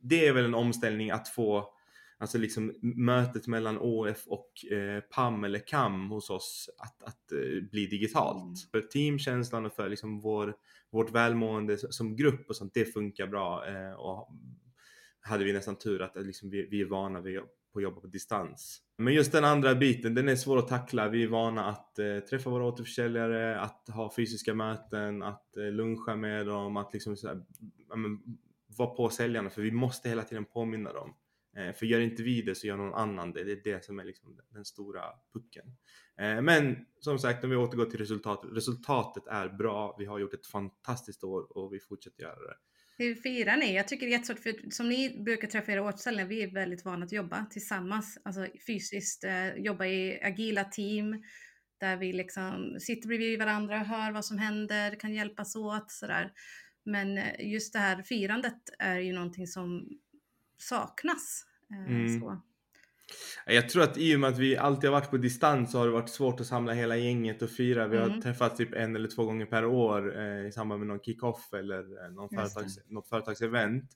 det 0.01 0.27
är 0.27 0.33
väl 0.33 0.45
en 0.45 0.55
omställning 0.55 1.11
att 1.11 1.27
få 1.27 1.74
Alltså 2.17 2.37
liksom 2.37 2.73
mötet 2.81 3.47
mellan 3.47 3.77
OF 3.77 4.27
och 4.27 4.65
eh, 4.71 5.01
PAM 5.01 5.43
eller 5.43 5.59
KAM 5.59 6.09
hos 6.09 6.29
oss 6.29 6.69
att, 6.77 7.03
att 7.03 7.31
eh, 7.31 7.69
bli 7.71 7.87
digitalt. 7.87 8.43
Mm. 8.43 8.55
För 8.71 8.81
teamkänslan 8.81 9.65
och 9.65 9.73
för 9.73 9.89
liksom 9.89 10.19
vår, 10.19 10.55
vårt 10.91 11.11
välmående 11.11 11.77
som 11.77 12.15
grupp 12.15 12.49
och 12.49 12.55
sånt, 12.55 12.73
det 12.73 12.85
funkar 12.85 13.27
bra. 13.27 13.67
Eh, 13.67 13.93
och 13.93 14.29
hade 15.19 15.43
vi 15.43 15.53
nästan 15.53 15.75
tur 15.75 16.01
att 16.01 16.15
liksom, 16.15 16.49
vi, 16.49 16.67
vi 16.71 16.81
är 16.81 16.85
vana 16.85 17.21
vid 17.21 17.37
att 17.37 17.81
jobba 17.81 18.01
på 18.01 18.07
distans. 18.07 18.81
Men 18.97 19.13
just 19.13 19.31
den 19.31 19.43
andra 19.43 19.75
biten, 19.75 20.15
den 20.15 20.29
är 20.29 20.35
svår 20.35 20.57
att 20.57 20.67
tackla. 20.67 21.09
Vi 21.09 21.23
är 21.23 21.27
vana 21.27 21.65
att 21.65 21.99
eh, 21.99 22.19
träffa 22.19 22.49
våra 22.49 22.65
återförsäljare, 22.65 23.59
att 23.59 23.89
ha 23.89 24.13
fysiska 24.15 24.53
möten, 24.53 25.23
att 25.23 25.57
eh, 25.57 25.63
luncha 25.63 26.15
med 26.15 26.45
dem, 26.45 26.77
att 26.77 26.93
liksom 26.93 27.17
så 27.17 27.27
här, 27.27 27.41
men, 27.95 28.19
vara 28.77 28.89
på 28.89 29.09
säljarna 29.09 29.49
för 29.49 29.61
vi 29.61 29.71
måste 29.71 30.09
hela 30.09 30.23
tiden 30.23 30.45
påminna 30.45 30.93
dem. 30.93 31.13
Eh, 31.57 31.73
för 31.73 31.85
gör 31.85 31.99
inte 31.99 32.23
vi 32.23 32.41
det 32.41 32.55
så 32.55 32.67
gör 32.67 32.77
någon 32.77 32.93
annan 32.93 33.33
det. 33.33 33.43
Det 33.43 33.51
är 33.51 33.73
det 33.73 33.85
som 33.85 33.99
är 33.99 34.03
liksom 34.03 34.39
den 34.49 34.65
stora 34.65 35.03
pucken. 35.33 35.65
Eh, 36.19 36.41
men 36.41 36.85
som 36.99 37.19
sagt, 37.19 37.43
om 37.43 37.49
vi 37.49 37.55
återgår 37.55 37.85
till 37.85 37.99
resultatet. 37.99 38.51
Resultatet 38.53 39.27
är 39.27 39.49
bra. 39.49 39.95
Vi 39.99 40.05
har 40.05 40.19
gjort 40.19 40.33
ett 40.33 40.47
fantastiskt 40.47 41.23
år 41.23 41.57
och 41.57 41.73
vi 41.73 41.79
fortsätter 41.79 42.23
göra 42.23 42.47
det. 42.47 42.55
Hur 42.97 43.15
firar 43.15 43.57
ni? 43.57 43.75
Jag 43.75 43.87
tycker 43.87 44.05
det 44.05 44.09
är 44.09 44.17
jättesvårt, 44.17 44.39
för 44.39 44.71
som 44.71 44.89
ni 44.89 45.23
brukar 45.23 45.47
träffa 45.47 45.71
era 45.71 45.83
återställningar, 45.83 46.27
vi 46.29 46.43
är 46.43 46.53
väldigt 46.53 46.85
vana 46.85 47.05
att 47.05 47.11
jobba 47.11 47.45
tillsammans, 47.45 48.17
alltså 48.23 48.47
fysiskt, 48.67 49.23
eh, 49.23 49.55
jobba 49.55 49.85
i 49.85 50.19
agila 50.23 50.63
team, 50.63 51.23
där 51.79 51.97
vi 51.97 52.13
liksom 52.13 52.77
sitter 52.79 53.07
bredvid 53.07 53.39
varandra, 53.39 53.77
hör 53.77 54.11
vad 54.11 54.25
som 54.25 54.37
händer, 54.37 54.99
kan 54.99 55.13
hjälpas 55.13 55.55
åt 55.55 55.91
sådär. 55.91 56.31
Men 56.85 57.19
just 57.39 57.73
det 57.73 57.79
här 57.79 58.03
firandet 58.03 58.61
är 58.79 58.99
ju 58.99 59.13
någonting 59.13 59.47
som 59.47 59.89
saknas. 60.57 61.45
Eh, 61.71 61.93
mm. 61.93 62.19
Så. 62.19 62.41
Jag 63.45 63.69
tror 63.69 63.83
att 63.83 63.97
i 63.97 64.15
och 64.15 64.19
med 64.19 64.29
att 64.29 64.37
vi 64.37 64.57
alltid 64.57 64.89
har 64.89 64.99
varit 64.99 65.09
på 65.09 65.17
distans 65.17 65.71
så 65.71 65.77
har 65.77 65.85
det 65.85 65.91
varit 65.91 66.09
svårt 66.09 66.39
att 66.39 66.47
samla 66.47 66.73
hela 66.73 66.97
gänget 66.97 67.41
och 67.41 67.49
fira. 67.49 67.87
Vi 67.87 67.97
har 67.97 68.05
mm. 68.05 68.21
träffats 68.21 68.57
typ 68.57 68.73
en 68.73 68.95
eller 68.95 69.07
två 69.07 69.25
gånger 69.25 69.45
per 69.45 69.65
år 69.65 70.19
eh, 70.19 70.47
i 70.47 70.51
samband 70.51 70.79
med 70.79 70.87
någon 70.87 70.99
kick-off 70.99 71.53
eller 71.53 72.05
eh, 72.05 72.11
någon 72.11 72.29
företags, 72.29 72.79
något 72.87 73.09
företagsevent. 73.09 73.91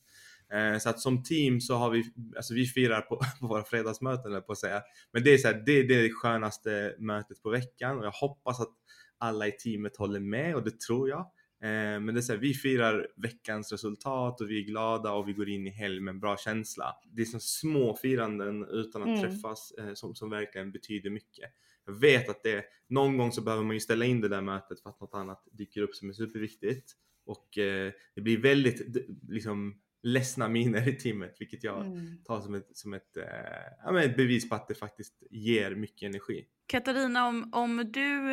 Eh, 0.54 0.78
så 0.78 0.90
att 0.90 1.00
som 1.00 1.24
team 1.24 1.62
så 1.62 1.76
har 1.76 1.90
vi, 1.90 2.04
alltså 2.36 2.54
vi 2.54 2.66
firar 2.66 3.02
på, 3.02 3.16
på 3.40 3.48
våra 3.48 3.64
fredagsmöten 3.64 4.42
på 4.42 4.52
att 4.52 4.58
säga. 4.58 4.82
Men 5.14 5.24
det 5.24 5.34
är, 5.34 5.38
så 5.38 5.48
här, 5.48 5.64
det, 5.66 5.84
det 5.84 5.96
är 5.96 6.04
det 6.04 6.14
skönaste 6.14 6.96
mötet 7.00 7.42
på 7.42 7.50
veckan 7.50 7.98
och 7.98 8.06
jag 8.06 8.12
hoppas 8.12 8.60
att 8.60 8.74
alla 9.18 9.48
i 9.48 9.52
teamet 9.52 9.98
håller 9.98 10.20
med 10.20 10.56
och 10.56 10.64
det 10.64 10.80
tror 10.80 11.10
jag. 11.10 11.32
Eh, 11.62 12.00
men 12.00 12.06
det 12.06 12.20
är 12.20 12.22
så 12.22 12.34
här, 12.34 12.40
vi 12.40 12.54
firar 12.54 13.08
veckans 13.16 13.72
resultat 13.72 14.42
och 14.42 14.50
vi 14.50 14.60
är 14.60 14.66
glada 14.66 15.12
och 15.12 15.28
vi 15.28 15.34
går 15.34 15.50
in 15.50 15.68
i 15.68 15.70
helg 15.70 16.00
med 16.00 16.12
en 16.12 16.20
bra 16.20 16.38
känsla. 16.38 16.96
Det 17.12 17.22
är 17.22 17.26
som 17.26 17.40
små 17.40 17.96
firanden 17.96 18.66
utan 18.70 19.02
att 19.02 19.08
mm. 19.08 19.22
träffas 19.22 19.72
eh, 19.72 19.94
som, 19.94 20.16
som 20.16 20.30
verkligen 20.30 20.72
betyder 20.72 21.10
mycket. 21.10 21.52
Jag 21.86 22.00
vet 22.00 22.30
att 22.30 22.44
det, 22.44 22.66
någon 22.90 23.18
gång 23.18 23.32
så 23.32 23.42
behöver 23.42 23.64
man 23.64 23.76
ju 23.76 23.80
ställa 23.80 24.06
in 24.06 24.22
det 24.22 24.30
där 24.30 24.42
mötet 24.42 24.82
för 24.82 24.90
att 24.90 25.02
något 25.02 25.14
annat 25.14 25.48
dyker 25.52 25.82
upp 25.82 25.96
som 25.96 26.10
är 26.10 26.14
superviktigt. 26.14 26.94
Och 27.26 27.58
eh, 27.58 27.92
det 28.16 28.22
blir 28.22 28.42
väldigt 28.42 29.08
liksom 29.30 29.82
ledsna 30.04 30.50
miner 30.50 30.88
i 30.88 30.96
teamet 30.96 31.36
vilket 31.40 31.64
jag 31.64 31.86
mm. 31.86 32.24
tar 32.24 32.42
som 32.42 32.56
ett, 32.56 32.78
som 32.78 32.94
ett, 32.94 33.18
eh, 33.18 33.96
ett 33.96 34.18
bevis 34.18 34.50
på 34.50 34.56
att 34.56 34.68
det 34.68 34.76
faktiskt 34.76 35.24
ger 35.32 35.76
mycket 35.76 36.08
energi. 36.08 36.46
Katarina, 36.66 37.28
om, 37.28 37.50
om, 37.54 37.92
du, 37.92 38.30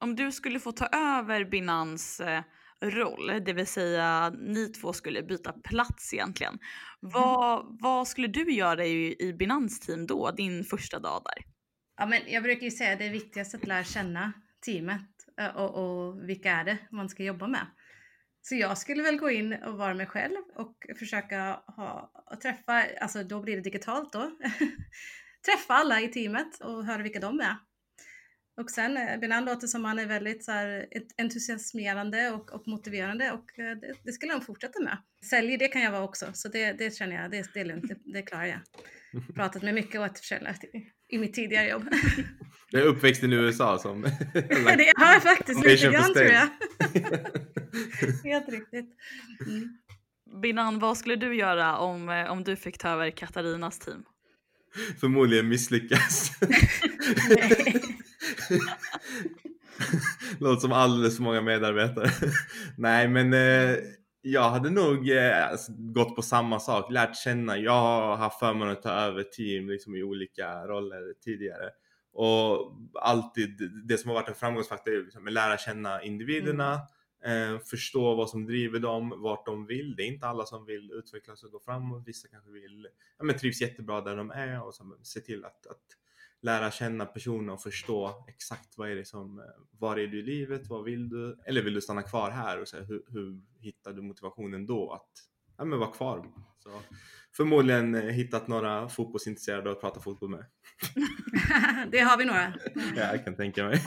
om 0.00 0.16
du 0.16 0.32
skulle 0.32 0.60
få 0.60 0.72
ta 0.72 0.86
över 0.86 1.44
Binans 1.44 2.20
eh, 2.20 2.42
roll, 2.80 3.44
det 3.44 3.52
vill 3.52 3.66
säga 3.66 4.30
ni 4.30 4.68
två 4.68 4.92
skulle 4.92 5.22
byta 5.22 5.52
plats 5.52 6.14
egentligen. 6.14 6.52
Mm. 6.52 7.12
Vad, 7.12 7.76
vad 7.80 8.08
skulle 8.08 8.28
du 8.28 8.52
göra 8.52 8.86
i, 8.86 9.16
i 9.18 9.32
Binans 9.32 9.80
team 9.80 10.06
då, 10.06 10.30
din 10.30 10.64
första 10.64 10.98
dag 10.98 11.22
där? 11.24 11.44
Ja, 11.96 12.06
men 12.06 12.20
jag 12.26 12.42
brukar 12.42 12.62
ju 12.62 12.70
säga 12.70 12.92
att 12.92 12.98
det 12.98 13.06
är 13.06 13.10
viktigast 13.10 13.54
att 13.54 13.66
lära 13.66 13.84
känna 13.84 14.32
teamet 14.66 15.10
och, 15.54 15.74
och 15.74 16.28
vilka 16.28 16.52
är 16.52 16.64
det 16.64 16.78
man 16.90 17.08
ska 17.08 17.22
jobba 17.22 17.46
med. 17.46 17.66
Så 18.42 18.54
jag 18.54 18.78
skulle 18.78 19.02
väl 19.02 19.18
gå 19.18 19.30
in 19.30 19.52
och 19.52 19.78
vara 19.78 19.94
mig 19.94 20.06
själv 20.06 20.36
och 20.54 20.86
försöka 20.98 21.60
ha, 21.66 22.12
träffa, 22.42 22.84
alltså 23.00 23.24
då 23.24 23.40
blir 23.40 23.56
det 23.56 23.62
digitalt 23.62 24.12
då, 24.12 24.20
träffa 25.46 25.74
alla 25.74 26.00
i 26.00 26.08
teamet 26.08 26.60
och 26.60 26.84
höra 26.84 27.02
vilka 27.02 27.20
de 27.20 27.40
är. 27.40 27.56
Och 28.56 28.70
sen, 28.70 28.96
eh, 28.96 29.20
Benan 29.20 29.44
låter 29.44 29.66
som 29.66 29.84
han 29.84 29.98
är 29.98 30.06
väldigt 30.06 30.44
så 30.44 30.52
här, 30.52 30.86
entusiasmerande 31.18 32.30
och, 32.30 32.52
och 32.52 32.68
motiverande 32.68 33.30
och 33.30 33.58
eh, 33.58 33.76
det, 33.76 33.94
det 34.04 34.12
skulle 34.12 34.32
han 34.32 34.42
fortsätta 34.42 34.82
med. 34.82 34.98
Säljer, 35.30 35.58
det 35.58 35.68
kan 35.68 35.82
jag 35.82 35.92
vara 35.92 36.04
också, 36.04 36.26
så 36.32 36.48
det, 36.48 36.72
det 36.72 36.94
känner 36.94 37.22
jag, 37.22 37.30
det, 37.30 37.54
det 37.54 37.60
är 37.60 37.64
lugnt, 37.64 37.88
det, 37.88 38.12
det 38.12 38.22
klarar 38.22 38.46
jag. 38.46 38.60
Pratat 39.34 39.62
med 39.62 39.74
mycket 39.74 40.00
återförsäljare 40.00 40.56
i 41.08 41.18
mitt 41.18 41.34
tidigare 41.34 41.68
jobb. 41.68 41.88
Jag 42.70 42.82
är 42.82 42.86
uppväxt 42.86 43.22
i 43.22 43.26
USA 43.26 43.78
som... 43.78 44.02
det 44.32 44.92
har 44.96 45.12
jag 45.12 45.22
faktiskt 45.22 45.66
lite 45.66 45.90
grann 45.90 46.14
tror 46.14 46.26
jag. 46.26 46.48
Helt 48.24 48.48
riktigt. 48.48 48.96
Mm. 49.46 49.78
Binan, 50.42 50.78
vad 50.78 50.98
skulle 50.98 51.16
du 51.16 51.36
göra 51.36 51.78
om, 51.78 52.08
eh, 52.08 52.30
om 52.30 52.44
du 52.44 52.56
fick 52.56 52.78
ta 52.78 52.88
över 52.88 53.10
Katarinas 53.10 53.78
team? 53.78 54.04
Förmodligen 55.00 55.48
misslyckas. 55.48 56.30
Låter 60.38 60.60
som 60.60 60.72
alldeles 60.72 61.16
för 61.16 61.22
många 61.22 61.40
medarbetare. 61.40 62.10
Nej 62.76 63.08
men 63.08 63.32
eh, 63.32 63.76
jag 64.22 64.50
hade 64.50 64.70
nog 64.70 65.10
eh, 65.10 65.50
alltså, 65.50 65.72
gått 65.76 66.16
på 66.16 66.22
samma 66.22 66.60
sak, 66.60 66.92
lärt 66.92 67.16
känna. 67.16 67.58
Jag 67.58 67.72
har 67.72 68.16
haft 68.16 68.38
förmånen 68.38 68.72
att 68.72 68.82
ta 68.82 68.90
över 68.90 69.22
team 69.22 69.68
liksom, 69.68 69.96
i 69.96 70.02
olika 70.02 70.66
roller 70.66 71.14
tidigare. 71.24 71.70
Och 72.12 72.76
alltid, 72.94 73.70
det 73.84 73.98
som 73.98 74.08
har 74.08 74.14
varit 74.14 74.28
en 74.28 74.34
framgångsfaktor 74.34 74.94
är 74.94 75.02
liksom, 75.02 75.26
att 75.26 75.32
lära 75.32 75.58
känna 75.58 76.02
individerna, 76.02 76.80
mm. 77.24 77.54
eh, 77.54 77.60
förstå 77.60 78.14
vad 78.14 78.30
som 78.30 78.46
driver 78.46 78.78
dem, 78.78 79.14
vart 79.16 79.46
de 79.46 79.66
vill. 79.66 79.96
Det 79.96 80.02
är 80.02 80.06
inte 80.06 80.26
alla 80.26 80.46
som 80.46 80.66
vill 80.66 80.92
utvecklas 80.92 81.42
och 81.42 81.50
gå 81.50 81.60
framåt. 81.60 82.02
Vissa 82.06 82.28
kanske 82.28 82.50
vill, 82.50 82.88
ja, 83.18 83.24
men 83.24 83.38
trivs 83.38 83.60
jättebra 83.60 84.00
där 84.00 84.16
de 84.16 84.30
är 84.30 84.62
och 84.62 84.74
så, 84.74 84.96
se 85.02 85.20
till 85.20 85.44
att, 85.44 85.66
att 85.66 85.82
lära 86.42 86.70
känna 86.70 87.06
personen 87.06 87.50
och 87.50 87.62
förstå 87.62 88.24
exakt 88.28 88.78
vad 88.78 88.90
är 88.90 88.96
det 88.96 89.04
som, 89.04 89.42
var 89.70 89.96
är 89.96 90.06
du 90.06 90.18
i 90.18 90.22
livet, 90.22 90.66
vad 90.68 90.84
vill 90.84 91.08
du? 91.08 91.38
Eller 91.46 91.62
vill 91.62 91.74
du 91.74 91.80
stanna 91.80 92.02
kvar 92.02 92.30
här 92.30 92.60
och 92.60 92.68
så 92.68 92.76
här, 92.76 92.84
hur, 92.84 93.02
hur 93.08 93.40
hittar 93.60 93.92
du 93.92 94.02
motivationen 94.02 94.66
då 94.66 94.92
att 94.92 95.10
ja, 95.58 95.64
men 95.64 95.78
vara 95.78 95.90
kvar? 95.90 96.26
Så, 96.58 96.70
förmodligen 97.36 97.94
hittat 97.94 98.48
några 98.48 98.88
fotbollsintresserade 98.88 99.70
att 99.70 99.80
prata 99.80 100.00
fotboll 100.00 100.30
med. 100.30 100.44
det 101.90 101.98
har 101.98 102.18
vi 102.18 102.24
några. 102.24 102.54
ja, 102.74 103.12
jag 103.12 103.24
kan 103.24 103.36
tänka 103.36 103.64
mig. 103.64 103.80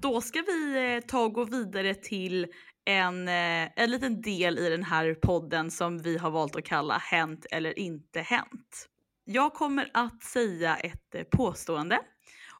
Då 0.00 0.20
ska 0.20 0.42
vi 0.42 0.94
eh, 0.94 1.00
ta 1.00 1.24
och 1.24 1.32
gå 1.32 1.44
vidare 1.44 1.94
till 1.94 2.46
en, 2.84 3.28
eh, 3.28 3.68
en 3.76 3.90
liten 3.90 4.22
del 4.22 4.58
i 4.58 4.68
den 4.68 4.84
här 4.84 5.14
podden 5.14 5.70
som 5.70 5.98
vi 5.98 6.18
har 6.18 6.30
valt 6.30 6.56
att 6.56 6.64
kalla 6.64 6.98
Hänt 6.98 7.46
eller 7.50 7.78
inte 7.78 8.20
hänt. 8.20 8.88
Jag 9.24 9.54
kommer 9.54 9.90
att 9.94 10.22
säga 10.22 10.76
ett 10.76 11.14
eh, 11.14 11.22
påstående 11.22 12.00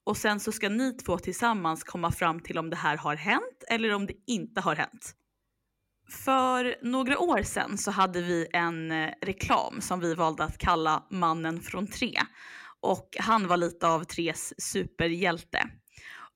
och 0.04 0.16
sen 0.16 0.40
så 0.40 0.52
ska 0.52 0.68
ni 0.68 0.92
två 0.92 1.18
tillsammans 1.18 1.85
komma 1.85 2.12
fram 2.12 2.40
till 2.40 2.58
om 2.58 2.70
det 2.70 2.76
här 2.76 2.96
har 2.96 3.16
hänt 3.16 3.64
eller 3.68 3.94
om 3.94 4.06
det 4.06 4.14
inte 4.26 4.61
har 4.61 4.76
hänt. 4.76 5.14
För 6.24 6.76
några 6.82 7.18
år 7.18 7.42
sedan 7.42 7.78
så 7.78 7.90
hade 7.90 8.22
vi 8.22 8.46
en 8.52 8.92
eh, 8.92 9.11
reklam 9.22 9.80
som 9.80 10.00
vi 10.00 10.14
valde 10.14 10.44
att 10.44 10.58
kalla 10.58 11.06
Mannen 11.11 11.61
från 11.61 11.87
tre 11.87 12.18
och 12.80 13.16
han 13.20 13.48
var 13.48 13.56
lite 13.56 13.87
av 13.87 14.04
Tres 14.04 14.62
superhjälte. 14.62 15.68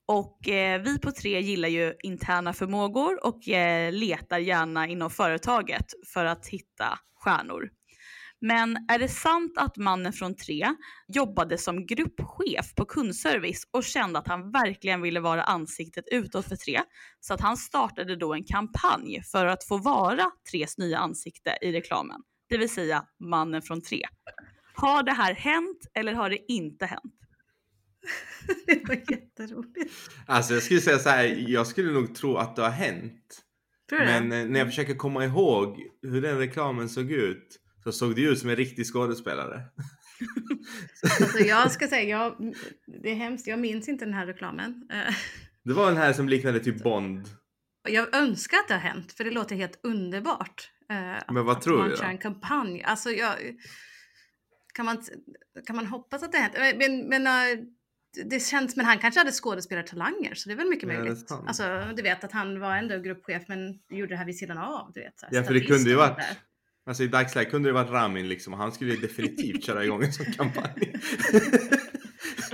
Och 0.07 0.49
eh, 0.49 0.83
vi 0.83 0.99
på 0.99 1.13
tre 1.13 1.41
gillar 1.41 1.69
ju 1.69 1.95
interna 2.03 2.53
förmågor 2.53 3.27
och 3.27 3.49
eh, 3.49 3.93
letar 3.93 4.39
gärna 4.39 4.87
inom 4.87 5.11
företaget 5.11 5.87
för 6.15 6.25
att 6.25 6.47
hitta 6.47 6.99
stjärnor. 7.15 7.71
Men 8.41 8.87
är 8.89 8.99
det 8.99 9.09
sant 9.09 9.59
att 9.59 9.77
mannen 9.77 10.13
från 10.13 10.37
tre 10.37 10.75
jobbade 11.09 11.59
som 11.59 11.87
gruppchef 11.87 12.75
på 12.75 12.85
kundservice 12.85 13.69
och 13.71 13.85
kände 13.85 14.19
att 14.19 14.29
han 14.29 14.51
verkligen 14.51 15.03
ville 15.03 15.21
vara 15.21 15.43
ansiktet 15.43 16.05
utåt 16.13 16.49
för 16.49 16.57
tre? 16.57 16.81
Så 17.21 17.35
att 17.35 17.41
han 17.41 17.57
startade 17.57 18.17
då 18.17 18.35
en 18.35 18.45
kampanj 18.45 19.23
för 19.23 19.47
att 19.47 19.65
få 19.65 19.79
vara 19.79 20.31
Tres 20.51 20.79
nya 20.79 20.99
ansikte 20.99 21.59
i 21.63 21.73
reklamen. 21.73 22.21
Det 22.49 22.59
vill 22.59 22.71
säga 22.71 23.05
mannen 23.21 23.63
från 23.63 23.83
tre. 23.83 24.03
Har 24.75 25.03
det 25.03 25.13
här 25.13 25.35
hänt 25.35 25.87
eller 25.95 26.13
har 26.13 26.31
det 26.31 26.53
inte 26.53 26.87
hänt? 26.87 27.26
det 28.67 28.89
var 28.89 28.95
jätteroligt. 28.95 29.95
Alltså 30.27 30.55
jag 30.55 30.63
skulle 30.63 30.81
säga 30.81 30.99
så 30.99 31.09
här, 31.09 31.45
jag 31.49 31.67
skulle 31.67 31.93
nog 31.93 32.15
tro 32.15 32.37
att 32.37 32.57
det 32.57 32.63
har 32.63 32.71
hänt. 32.71 33.43
Tror 33.89 33.99
du 33.99 34.05
Men 34.05 34.29
det? 34.29 34.37
eh, 34.37 34.47
när 34.47 34.59
jag 34.59 34.69
försöker 34.69 34.95
komma 34.95 35.25
ihåg 35.25 35.77
hur 36.03 36.23
den 36.23 36.39
reklamen 36.39 36.89
såg 36.89 37.11
ut 37.13 37.61
så 37.85 37.93
såg 37.93 38.15
det 38.17 38.23
ut 38.23 38.39
som 38.39 38.51
en 38.51 38.57
riktig 38.57 38.87
skådespelare. 38.87 39.63
Alltså 41.21 41.39
jag 41.39 41.71
ska 41.73 41.89
säga, 41.89 42.03
jag, 42.19 42.55
det 43.03 43.11
är 43.11 43.15
hemskt, 43.15 43.47
jag 43.47 43.59
minns 43.59 43.89
inte 43.89 44.05
den 44.05 44.15
här 44.15 44.27
reklamen. 44.27 44.89
Eh, 44.93 45.15
Det 45.65 45.73
var 45.73 45.87
den 45.87 45.97
här 45.97 46.13
som 46.13 46.29
liknade 46.29 46.61
typ 46.61 46.83
Bond. 46.83 47.29
Jag 47.89 48.15
önskar 48.17 48.57
att 48.59 48.69
det 48.69 48.75
har 48.75 48.81
hänt, 48.81 49.13
för 49.13 49.25
det 49.25 49.31
låter 49.31 49.57
helt 49.57 49.81
underbart. 49.83 50.71
eh, 50.91 51.35
Men 51.35 51.45
vad 51.45 51.61
tror 51.61 51.79
man 51.79 51.91
du 51.91 51.97
kör 51.97 52.05
då? 52.05 52.11
en 52.11 52.19
kampanj. 52.19 52.83
Alltså 52.83 53.11
jag, 53.11 53.35
kan, 54.75 54.85
man, 54.85 55.03
kan 55.67 55.77
man 55.77 55.87
hoppas 55.87 56.23
att 56.23 56.33
det 56.33 56.39
har 56.39 56.45
hänt? 56.63 56.77
Men, 56.79 57.09
men 57.09 57.27
det 58.25 58.41
känns, 58.41 58.77
men 58.77 58.87
han 58.87 58.99
kanske 58.99 59.21
hade 59.21 59.33
skådespelartalanger, 59.33 60.35
så 60.35 60.49
det 60.49 60.53
är 60.55 60.57
väl 60.57 60.69
mycket 60.69 60.89
Ja, 60.93 60.99
möjligt. 60.99 61.31
Alltså, 61.31 61.93
du 61.97 62.03
vet 62.03 62.25
att 62.25 62.33
han 62.33 62.61
var 62.61 62.77
ändå 62.77 62.99
gruppchef, 62.99 63.43
men 63.49 63.79
gjorde 63.91 64.13
det 64.13 64.17
här 64.17 64.25
vid 64.25 64.39
sidan 64.39 64.59
av. 64.59 64.93
Du 64.95 65.01
vet, 65.01 65.21
så 65.21 65.27
här, 65.27 65.35
Ja 65.35 65.45
för 65.45 65.55
det 65.55 65.61
kunde 65.61 65.91
ju 65.91 65.97
varit, 65.97 66.17
där. 66.17 66.37
alltså 66.87 67.03
i 67.03 67.09
dagsläget 67.09 67.51
kunde 67.51 67.69
det 67.69 67.73
varit 67.73 67.91
Ramin 67.91 68.29
liksom 68.29 68.53
och 68.53 68.59
han 68.59 68.73
skulle 68.73 68.95
ju 68.95 69.01
definitivt 69.01 69.65
köra 69.65 69.85
igång 69.85 70.03
en 70.05 70.13
sån 70.13 70.27
kampanj. 70.33 70.93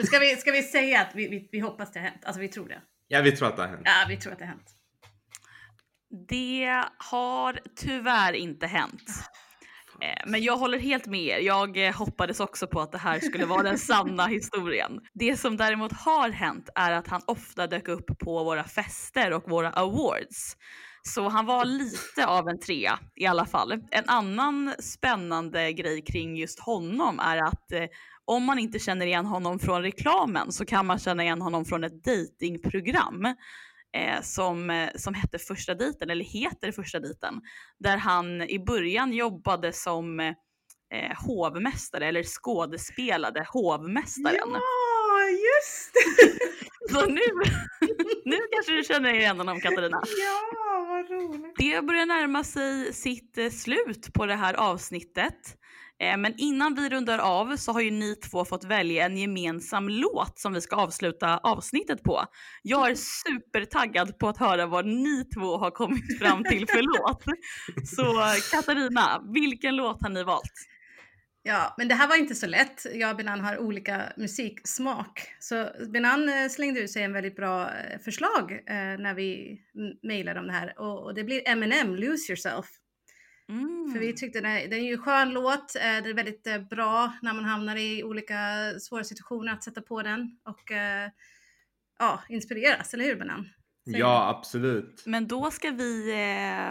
Ska 0.05 0.19
vi, 0.19 0.37
ska 0.37 0.53
vi 0.53 0.63
säga 0.63 1.01
att 1.01 1.15
vi, 1.15 1.29
vi, 1.29 1.49
vi 1.53 1.59
hoppas 1.61 1.93
det 1.93 1.99
har 2.01 2.07
hänt? 2.07 2.25
Alltså 2.25 2.41
vi 2.41 2.49
tror 2.49 2.69
det. 2.69 2.81
ja 3.09 3.21
vi 3.23 3.33
tror 3.33 3.49
att 3.49 3.57
det 3.57 3.63
har 3.63 3.69
hänt. 3.69 3.83
Ja, 3.85 4.05
vi 4.09 4.17
tror 4.17 4.33
att 4.33 4.39
det 4.39 4.45
har 4.45 4.51
hänt. 4.53 4.71
Det 6.29 6.85
har 6.97 7.61
tyvärr 7.77 8.33
inte 8.33 8.67
hänt. 8.67 9.03
Eh, 10.03 10.23
men 10.27 10.43
jag 10.43 10.57
håller 10.57 10.79
helt 10.79 11.07
med 11.07 11.21
er. 11.21 11.39
Jag 11.39 11.87
eh, 11.87 11.95
hoppades 11.95 12.41
också 12.41 12.67
på 12.67 12.81
att 12.81 12.93
det 12.93 12.99
här 12.99 13.21
skulle 13.21 13.47
vara 13.47 13.63
den 13.63 13.79
sanna 13.79 14.27
historien. 14.27 15.01
Det 15.15 15.37
som 15.37 15.57
däremot 15.57 15.93
har 15.93 16.31
hänt 16.31 16.69
är 16.75 16.93
att 16.93 17.09
han 17.09 17.23
ofta 17.27 17.67
dök 17.67 17.89
upp 17.89 18.19
på 18.19 18.45
våra 18.45 18.65
fester 18.65 19.33
och 19.33 19.51
våra 19.51 19.71
awards. 19.71 20.57
Så 21.03 21.29
han 21.29 21.47
var 21.47 21.65
lite 21.65 22.27
av 22.27 22.49
en 22.49 22.61
trea 22.61 22.99
i 23.17 23.27
alla 23.27 23.47
fall. 23.47 23.73
En 23.91 24.05
annan 24.07 24.75
spännande 24.79 25.73
grej 25.73 26.05
kring 26.05 26.37
just 26.37 26.61
honom 26.61 27.19
är 27.19 27.37
att 27.37 27.73
eh, 27.73 27.85
om 28.25 28.45
man 28.45 28.59
inte 28.59 28.79
känner 28.79 29.07
igen 29.07 29.27
honom 29.27 29.59
från 29.59 29.83
reklamen 29.83 30.53
så 30.53 30.65
kan 30.65 30.87
man 30.87 30.99
känna 30.99 31.23
igen 31.23 31.43
honom 31.43 31.65
från 31.65 31.85
ett 31.85 32.05
datingprogram 32.05 33.35
eh, 33.97 34.23
som, 34.23 34.71
eh, 34.71 34.91
som 34.97 35.15
hette 35.15 35.39
Första 35.39 35.75
dejten, 35.75 36.11
eller 36.11 36.25
heter 36.25 36.73
Första 36.73 37.01
dejten, 37.01 37.41
där 37.79 37.97
han 37.97 38.43
i 38.43 38.59
början 38.59 39.13
jobbade 39.13 39.73
som 39.73 40.21
eh, 40.21 40.35
hovmästare 41.27 42.07
eller 42.07 42.23
skådespelade 42.23 43.47
hovmästaren. 43.53 44.51
Ja, 44.53 45.29
just 45.29 45.93
det! 45.95 46.39
Så 46.93 47.07
nu, 47.07 47.21
nu 48.25 48.39
kanske 48.53 48.73
du 48.73 48.85
känner 48.85 49.15
igen 49.15 49.39
honom 49.39 49.61
Katarina. 49.61 50.03
Ja, 50.05 50.87
vad 50.89 51.11
roligt. 51.11 51.55
Det 51.57 51.87
börjar 51.87 52.07
närma 52.07 52.45
sig 52.45 52.93
sitt 52.93 53.39
eh, 53.39 53.51
slut 53.51 54.13
på 54.13 54.27
det 54.27 54.35
här 54.35 54.55
avsnittet. 54.55 55.57
Eh, 56.03 56.17
Men 56.17 56.35
innan 56.37 56.75
vi 56.75 56.89
rundar 56.89 57.19
av 57.19 57.57
så 57.57 57.73
har 57.73 57.81
ju 57.81 57.91
ni 57.91 58.15
två 58.15 58.45
fått 58.45 58.65
välja 58.65 59.07
en 59.07 59.17
gemensam 59.17 59.89
låt 59.89 60.39
som 60.39 60.53
vi 60.53 60.61
ska 60.61 60.77
avsluta 60.77 61.39
avsnittet 61.39 62.03
på. 62.03 62.25
Jag 62.63 62.91
är 62.91 62.95
supertaggad 62.95 64.19
på 64.19 64.29
att 64.29 64.37
höra 64.37 64.67
vad 64.67 64.87
ni 64.87 65.25
två 65.25 65.57
har 65.57 65.71
kommit 65.71 66.19
fram 66.19 66.45
till 66.45 66.67
för 66.69 66.83
låt. 66.99 67.25
Så 67.89 68.25
Katarina, 68.57 69.23
vilken 69.35 69.77
låt 69.77 70.03
har 70.03 70.11
ni 70.11 70.25
valt? 70.25 70.69
Ja, 71.45 71.75
men 71.79 71.89
det 71.89 71.95
här 71.95 72.09
var 72.09 72.17
inte 72.17 72.35
så 72.35 72.47
lätt. 72.47 72.87
Jag 72.95 73.11
och 73.11 73.17
Benan 73.17 73.41
har 73.41 73.59
olika 73.59 74.03
musiksmak. 74.17 75.23
Så 75.41 75.69
Benan 75.93 76.29
eh, 76.29 76.49
slängde 76.49 76.81
ut 76.81 76.91
sig 76.91 77.03
en 77.03 77.13
väldigt 77.13 77.37
bra 77.37 77.63
eh, 77.63 77.99
förslag 78.05 78.61
när 78.99 79.15
vi 79.15 79.61
mejlade 80.03 80.41
om 80.41 80.47
det 80.47 80.53
här. 80.53 80.81
Och 80.81 81.15
det 81.15 81.25
blir 81.25 81.49
Eminem, 81.49 81.95
Lose 81.97 82.33
Yourself. 82.33 82.67
Mm. 83.53 83.93
För 83.93 84.01
vi 84.01 84.13
tyckte 84.13 84.41
den 84.41 84.51
är, 84.51 84.69
den 84.69 84.79
är 84.79 84.85
ju 84.85 84.93
en 84.93 85.03
skön 85.03 85.31
låt. 85.31 85.77
Eh, 85.77 85.83
det 85.83 86.11
är 86.11 86.15
väldigt 86.15 86.47
eh, 86.47 86.59
bra 86.59 87.13
när 87.23 87.35
man 87.35 87.45
hamnar 87.45 87.77
i 87.77 88.05
olika 88.05 88.35
svåra 88.81 89.05
situationer 89.05 89.53
att 89.53 89.65
sätta 89.65 89.83
på 89.83 90.03
den. 90.03 90.39
Och 90.45 90.73
eh, 90.73 91.11
ja, 91.99 92.21
inspireras, 92.29 92.95
eller 92.95 93.05
hur 93.05 93.17
Benan? 93.17 93.49
Ja 93.85 94.29
absolut. 94.29 95.03
Men 95.07 95.27
då 95.27 95.51
ska 95.51 95.71
vi 95.71 96.15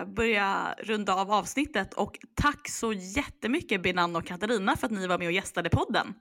börja 0.07 0.75
runda 0.79 1.13
av 1.13 1.31
avsnittet 1.31 1.93
och 1.93 2.19
tack 2.35 2.69
så 2.69 2.93
jättemycket 2.93 3.83
Benan 3.83 4.15
och 4.15 4.25
Katarina 4.25 4.75
för 4.75 4.87
att 4.87 4.91
ni 4.91 5.07
var 5.07 5.17
med 5.17 5.27
och 5.27 5.31
gästade 5.31 5.69
podden. 5.69 6.13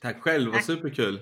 Tack 0.00 0.20
själv, 0.20 0.46
vad 0.46 0.54
Tack. 0.54 0.64
superkul. 0.64 1.20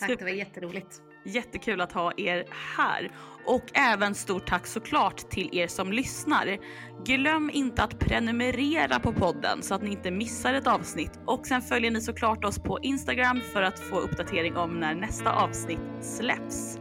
Tack, 0.00 0.18
det 0.18 0.24
var 0.24 0.30
jätteroligt. 0.30 1.02
Jättekul 1.24 1.80
att 1.80 1.92
ha 1.92 2.12
er 2.16 2.44
här. 2.76 3.10
Och 3.46 3.64
även 3.74 4.14
stort 4.14 4.46
tack 4.46 4.66
såklart 4.66 5.30
till 5.30 5.48
er 5.52 5.66
som 5.66 5.92
lyssnar. 5.92 6.58
Glöm 7.04 7.50
inte 7.50 7.82
att 7.82 7.98
prenumerera 7.98 9.00
på 9.00 9.12
podden 9.12 9.62
så 9.62 9.74
att 9.74 9.82
ni 9.82 9.90
inte 9.90 10.10
missar 10.10 10.54
ett 10.54 10.66
avsnitt. 10.66 11.20
Och 11.24 11.46
sen 11.46 11.62
följer 11.62 11.90
ni 11.90 12.00
såklart 12.00 12.44
oss 12.44 12.58
på 12.58 12.78
Instagram 12.82 13.40
för 13.52 13.62
att 13.62 13.80
få 13.80 13.98
uppdatering 13.98 14.56
om 14.56 14.80
när 14.80 14.94
nästa 14.94 15.32
avsnitt 15.32 15.80
släpps. 16.00 16.78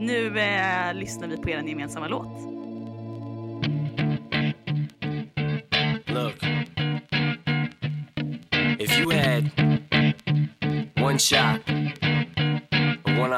Nu 0.00 0.38
eh, 0.38 0.94
lyssnar 0.94 1.28
vi 1.28 1.36
på 1.36 1.50
er 1.50 1.62
gemensamma 1.62 2.08
låt. 2.08 2.60
Look, 6.06 6.42
if 8.78 8.98
you 8.98 9.12
had 9.12 9.50
one 11.02 11.18
shot, 11.18 11.69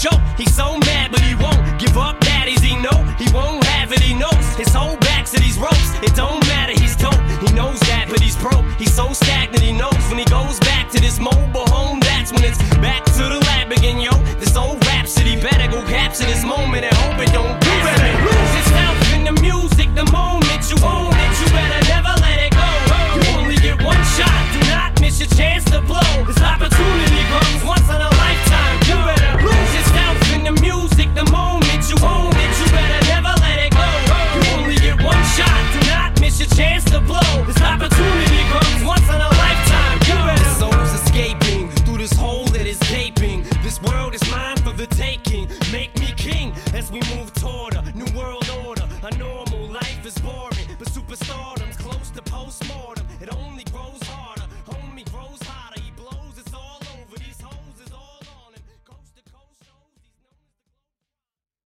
He's 0.00 0.54
so 0.54 0.78
mad, 0.78 1.10
but 1.12 1.20
he 1.20 1.34
won't 1.34 1.78
give 1.78 1.98
up. 1.98 2.18
Daddies, 2.20 2.62
he 2.62 2.74
know 2.74 3.04
he 3.18 3.30
won't 3.34 3.62
have 3.64 3.92
it. 3.92 4.00
He 4.00 4.14
knows 4.14 4.46
his 4.56 4.72
whole 4.72 4.96
back 4.96 5.26
to 5.26 5.38
these 5.38 5.58
ropes. 5.58 5.92
It 6.02 6.14
don't 6.14 6.40
matter. 6.46 6.72
He's 6.72 6.96
dope. 6.96 7.20
He 7.44 7.52
knows 7.52 7.78
that, 7.80 8.06
but 8.08 8.20
he's 8.20 8.36
broke. 8.36 8.64
He's 8.78 8.94
so 8.94 9.12
stagnant. 9.12 9.29